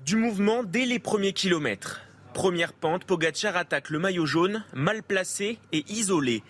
Du 0.06 0.16
mouvement 0.16 0.62
dès 0.62 0.86
les 0.86 0.98
premiers 0.98 1.34
kilomètres. 1.34 2.00
Première 2.32 2.72
pente, 2.72 3.04
Pogachar 3.04 3.56
attaque 3.56 3.90
le 3.90 3.98
maillot 3.98 4.24
jaune, 4.24 4.64
mal 4.72 5.02
placé 5.02 5.58
et 5.72 5.84
isolé. 5.88 6.42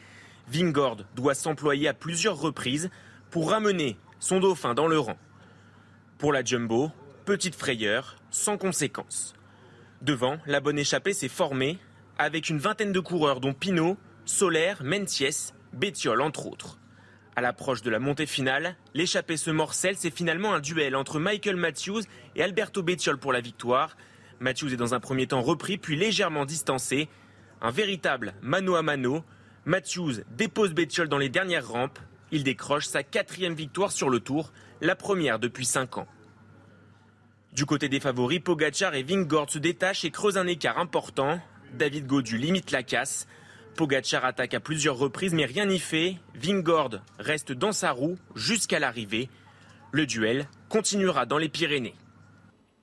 Vingord 0.50 0.98
doit 1.14 1.34
s'employer 1.34 1.88
à 1.88 1.94
plusieurs 1.94 2.40
reprises 2.40 2.90
pour 3.30 3.50
ramener 3.50 3.98
son 4.18 4.40
dauphin 4.40 4.74
dans 4.74 4.86
le 4.86 4.98
rang. 4.98 5.18
Pour 6.18 6.32
la 6.32 6.42
Jumbo, 6.42 6.90
petite 7.24 7.54
frayeur, 7.54 8.16
sans 8.30 8.56
conséquence. 8.56 9.34
Devant, 10.00 10.38
la 10.46 10.60
bonne 10.60 10.78
échappée 10.78 11.12
s'est 11.12 11.28
formée 11.28 11.78
avec 12.18 12.48
une 12.48 12.58
vingtaine 12.58 12.92
de 12.92 13.00
coureurs 13.00 13.40
dont 13.40 13.52
Pinot, 13.52 13.96
Solaire, 14.24 14.82
Menties, 14.82 15.52
Bétiol 15.72 16.20
entre 16.20 16.46
autres. 16.46 16.78
À 17.36 17.40
l'approche 17.40 17.82
de 17.82 17.90
la 17.90 18.00
montée 18.00 18.26
finale, 18.26 18.74
l'échappée 18.94 19.36
se 19.36 19.50
morcelle, 19.50 19.96
c'est 19.96 20.10
finalement 20.10 20.54
un 20.54 20.60
duel 20.60 20.96
entre 20.96 21.20
Michael 21.20 21.56
Matthews 21.56 22.02
et 22.34 22.42
Alberto 22.42 22.82
Bétiol 22.82 23.18
pour 23.18 23.32
la 23.32 23.40
victoire. 23.40 23.96
Matthews 24.40 24.72
est 24.72 24.76
dans 24.76 24.94
un 24.94 25.00
premier 25.00 25.26
temps 25.28 25.42
repris 25.42 25.78
puis 25.78 25.96
légèrement 25.96 26.44
distancé. 26.46 27.08
Un 27.60 27.70
véritable 27.70 28.34
mano 28.42 28.74
à 28.74 28.82
mano 28.82 29.24
Matthews 29.68 30.22
dépose 30.30 30.72
Bettiol 30.72 31.10
dans 31.10 31.18
les 31.18 31.28
dernières 31.28 31.68
rampes. 31.68 31.98
Il 32.32 32.42
décroche 32.42 32.86
sa 32.86 33.02
quatrième 33.02 33.52
victoire 33.52 33.92
sur 33.92 34.08
le 34.08 34.18
tour, 34.18 34.50
la 34.80 34.96
première 34.96 35.38
depuis 35.38 35.66
cinq 35.66 35.98
ans. 35.98 36.06
Du 37.52 37.66
côté 37.66 37.90
des 37.90 38.00
favoris, 38.00 38.40
Pogachar 38.40 38.94
et 38.94 39.02
Vingord 39.02 39.50
se 39.50 39.58
détachent 39.58 40.06
et 40.06 40.10
creusent 40.10 40.38
un 40.38 40.46
écart 40.46 40.78
important. 40.78 41.38
David 41.74 42.06
Godu 42.06 42.38
limite 42.38 42.70
la 42.70 42.82
casse. 42.82 43.26
Pogachar 43.76 44.24
attaque 44.24 44.54
à 44.54 44.60
plusieurs 44.60 44.96
reprises 44.96 45.34
mais 45.34 45.44
rien 45.44 45.66
n'y 45.66 45.78
fait. 45.78 46.16
Vingord 46.34 47.00
reste 47.18 47.52
dans 47.52 47.72
sa 47.72 47.90
roue 47.90 48.16
jusqu'à 48.34 48.78
l'arrivée. 48.78 49.28
Le 49.92 50.06
duel 50.06 50.48
continuera 50.70 51.26
dans 51.26 51.36
les 51.36 51.50
Pyrénées. 51.50 51.94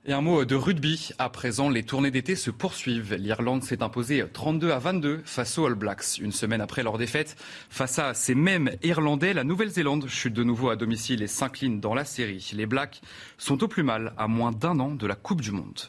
Et 0.08 0.14
un 0.14 0.22
mot 0.22 0.46
de 0.46 0.54
rugby. 0.54 1.10
À 1.18 1.30
présent, 1.30 1.68
les 1.68 1.82
tournées 1.82 2.12
d'été 2.12 2.36
se 2.36 2.52
poursuivent. 2.52 3.16
L'Irlande 3.16 3.64
s'est 3.64 3.82
imposée 3.82 4.24
32 4.32 4.70
à 4.70 4.78
22 4.78 5.24
face 5.26 5.58
aux 5.58 5.66
All 5.66 5.74
Blacks. 5.74 6.20
Une 6.20 6.32
semaine 6.32 6.62
après 6.62 6.84
leur 6.84 7.00
défaite, 7.00 7.36
face 7.72 7.98
à 7.98 8.14
ces 8.14 8.36
mêmes 8.36 8.70
Irlandais, 8.84 9.34
la 9.34 9.44
Nouvelle-Zélande 9.44 10.08
chute 10.08 10.36
de 10.36 10.44
nouveau 10.44 10.70
à 10.70 10.76
domicile 10.76 11.24
et 11.24 11.28
s'incline 11.28 11.80
dans 11.80 11.96
la 11.96 12.06
série. 12.06 12.52
Les 12.54 12.68
Blacks 12.68 13.02
sont 13.40 13.64
au 13.64 13.68
plus 13.68 13.82
mal 13.82 14.14
à 14.16 14.28
moins 14.28 14.52
d'un 14.52 14.80
an 14.80 14.92
de 14.92 15.08
la 15.08 15.16
Coupe 15.16 15.42
du 15.42 15.52
Monde. 15.52 15.80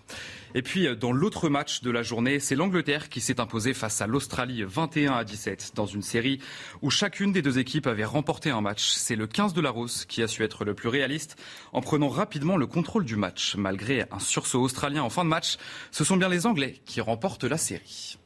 Et 0.57 0.63
puis, 0.63 0.89
dans 0.97 1.13
l'autre 1.13 1.51
match 1.51 1.83
de 1.83 1.91
la 1.91 2.03
journée, 2.03 2.41
c'est 2.41 2.55
l'Angleterre 2.55 3.11
qui 3.11 3.21
s'est 3.21 3.41
imposée 3.41 3.75
face 3.75 4.01
à 4.01 4.07
l'Australie 4.07 4.65
21 4.65 5.13
à 5.13 5.23
17 5.23 5.73
dans 5.75 5.85
une 5.85 6.01
série 6.01 6.41
où 6.81 6.89
chacune 6.89 7.31
des 7.31 7.43
deux 7.43 7.59
équipes 7.59 7.87
avait 7.87 8.07
remporté 8.07 8.49
un 8.49 8.63
match. 8.63 8.89
C'est 8.89 9.17
le 9.17 9.27
15 9.27 9.53
de 9.53 9.61
la 9.61 9.69
Rose 9.69 10.07
qui 10.07 10.23
a 10.23 10.29
su 10.29 10.43
être 10.45 10.65
le 10.65 10.73
plus 10.73 10.89
réaliste 10.89 11.37
en 11.75 11.83
prenant 11.83 12.09
rapidement 12.09 12.57
le 12.57 12.67
contrôle 12.67 13.05
du 13.05 13.17
match. 13.17 13.55
Malgré 13.57 14.07
un 14.11 14.19
sursaut 14.19 14.63
australien 14.63 15.03
en 15.03 15.11
fin 15.11 15.25
de 15.25 15.29
match, 15.29 15.59
ce 15.91 16.05
sont 16.05 16.17
bien 16.17 16.31
les 16.31 16.47
Anglais 16.47 16.81
qui 16.87 17.03
remportent 17.03 17.45
la 17.45 17.59
série. 17.59 18.17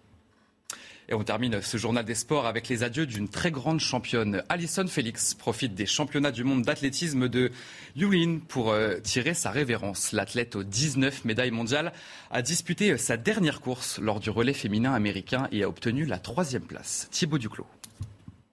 Et 1.10 1.14
on 1.14 1.24
termine 1.24 1.60
ce 1.60 1.76
journal 1.76 2.04
des 2.04 2.14
sports 2.14 2.46
avec 2.46 2.68
les 2.68 2.84
adieux 2.84 3.04
d'une 3.04 3.28
très 3.28 3.50
grande 3.50 3.80
championne. 3.80 4.44
Alison 4.48 4.86
Félix 4.86 5.34
profite 5.34 5.74
des 5.74 5.86
championnats 5.86 6.30
du 6.30 6.44
monde 6.44 6.62
d'athlétisme 6.62 7.28
de 7.28 7.50
Yulin 7.96 8.38
pour 8.46 8.70
euh, 8.70 9.00
tirer 9.00 9.34
sa 9.34 9.50
révérence. 9.50 10.12
L'athlète 10.12 10.54
aux 10.54 10.62
19 10.62 11.24
médailles 11.24 11.50
mondiales 11.50 11.92
a 12.30 12.42
disputé 12.42 12.96
sa 12.96 13.16
dernière 13.16 13.60
course 13.60 13.98
lors 13.98 14.20
du 14.20 14.30
relais 14.30 14.52
féminin 14.52 14.92
américain 14.92 15.48
et 15.50 15.64
a 15.64 15.68
obtenu 15.68 16.04
la 16.04 16.20
troisième 16.20 16.62
place. 16.62 17.08
Thibaut 17.10 17.38
Duclos. 17.38 17.66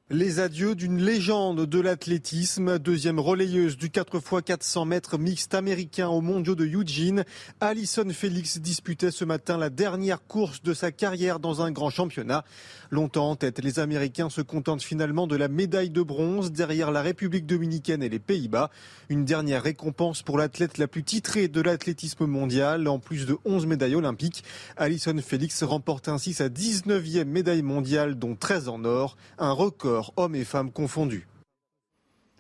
Les 0.10 0.40
adieux 0.40 0.74
d'une 0.74 1.02
légende 1.02 1.66
de 1.66 1.80
l'athlétisme, 1.82 2.80
deuxième 2.80 3.20
relayeuse 3.20 3.76
du 3.76 3.90
4x400 3.90 4.88
mètres 4.88 5.18
mixte 5.18 5.54
américain 5.54 6.08
aux 6.08 6.22
mondiaux 6.22 6.56
de 6.56 6.64
Eugene, 6.64 7.26
Alison 7.60 8.08
Félix 8.12 8.60
disputait 8.60 9.12
ce 9.12 9.26
matin 9.26 9.58
la 9.58 9.70
dernière 9.70 10.26
course 10.26 10.64
de 10.64 10.74
sa 10.74 10.94
carrière 10.94 11.42
dans 11.42 11.62
un 11.62 11.72
grand 11.72 11.90
championnat. 11.90 12.46
Longtemps 12.90 13.32
en 13.32 13.36
tête, 13.36 13.62
les 13.62 13.80
Américains 13.80 14.30
se 14.30 14.40
contentent 14.40 14.82
finalement 14.82 15.28
de 15.28 15.36
la 15.36 15.50
médaille 15.50 15.90
de 15.90 16.02
bronze 16.02 16.54
derrière 16.54 16.92
la 16.92 17.02
République 17.02 17.46
dominicaine 17.46 18.02
et 18.02 18.08
les 18.08 18.20
Pays-Bas. 18.20 18.70
Une 19.10 19.26
dernière 19.26 19.62
récompense 19.62 20.22
pour 20.22 20.38
l'athlète 20.38 20.78
la 20.78 20.88
plus 20.88 21.04
titrée 21.04 21.50
de 21.50 21.60
l'athlétisme 21.60 22.28
mondial. 22.28 22.88
En 22.88 23.00
plus 23.00 23.26
de 23.26 23.36
11 23.44 23.66
médailles 23.66 23.96
olympiques, 23.96 24.46
Alison 24.78 25.18
Félix 25.22 25.64
remporte 25.64 26.08
ainsi 26.08 26.34
sa 26.34 26.48
19e 26.48 27.26
médaille 27.26 27.62
mondiale, 27.62 28.18
dont 28.18 28.38
13 28.38 28.70
en 28.70 28.86
or, 28.86 29.18
un 29.38 29.52
record 29.52 29.97
hommes 30.18 30.36
et 30.36 30.46
femmes 30.46 30.72
confondus. 30.72 31.28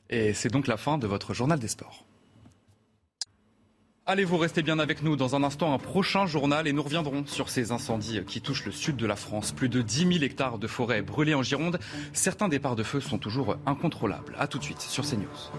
Et 0.09 0.33
c'est 0.33 0.49
donc 0.49 0.67
la 0.67 0.77
fin 0.77 0.97
de 0.97 1.07
votre 1.07 1.33
journal 1.33 1.59
des 1.59 1.67
sports. 1.67 2.05
Allez, 4.09 4.23
vous 4.23 4.37
restez 4.37 4.63
bien 4.63 4.79
avec 4.79 5.03
nous. 5.03 5.17
Dans 5.17 5.35
un 5.35 5.43
instant, 5.43 5.73
un 5.73 5.79
prochain 5.79 6.25
journal 6.25 6.65
et 6.65 6.71
nous 6.71 6.81
reviendrons 6.81 7.25
sur 7.25 7.49
ces 7.49 7.73
incendies 7.73 8.21
qui 8.25 8.39
touchent 8.39 8.65
le 8.65 8.71
sud 8.71 8.95
de 8.95 9.05
la 9.05 9.17
France. 9.17 9.51
Plus 9.51 9.67
de 9.67 9.81
10 9.81 10.13
000 10.13 10.23
hectares 10.23 10.59
de 10.59 10.67
forêt 10.67 11.01
brûlés 11.01 11.35
en 11.35 11.43
Gironde. 11.43 11.77
Certains 12.13 12.47
départs 12.47 12.77
de 12.77 12.83
feu 12.83 13.01
sont 13.01 13.17
toujours 13.17 13.57
incontrôlables. 13.65 14.33
A 14.39 14.47
tout 14.47 14.59
de 14.59 14.63
suite 14.63 14.79
sur 14.79 15.05
CNews. 15.05 15.51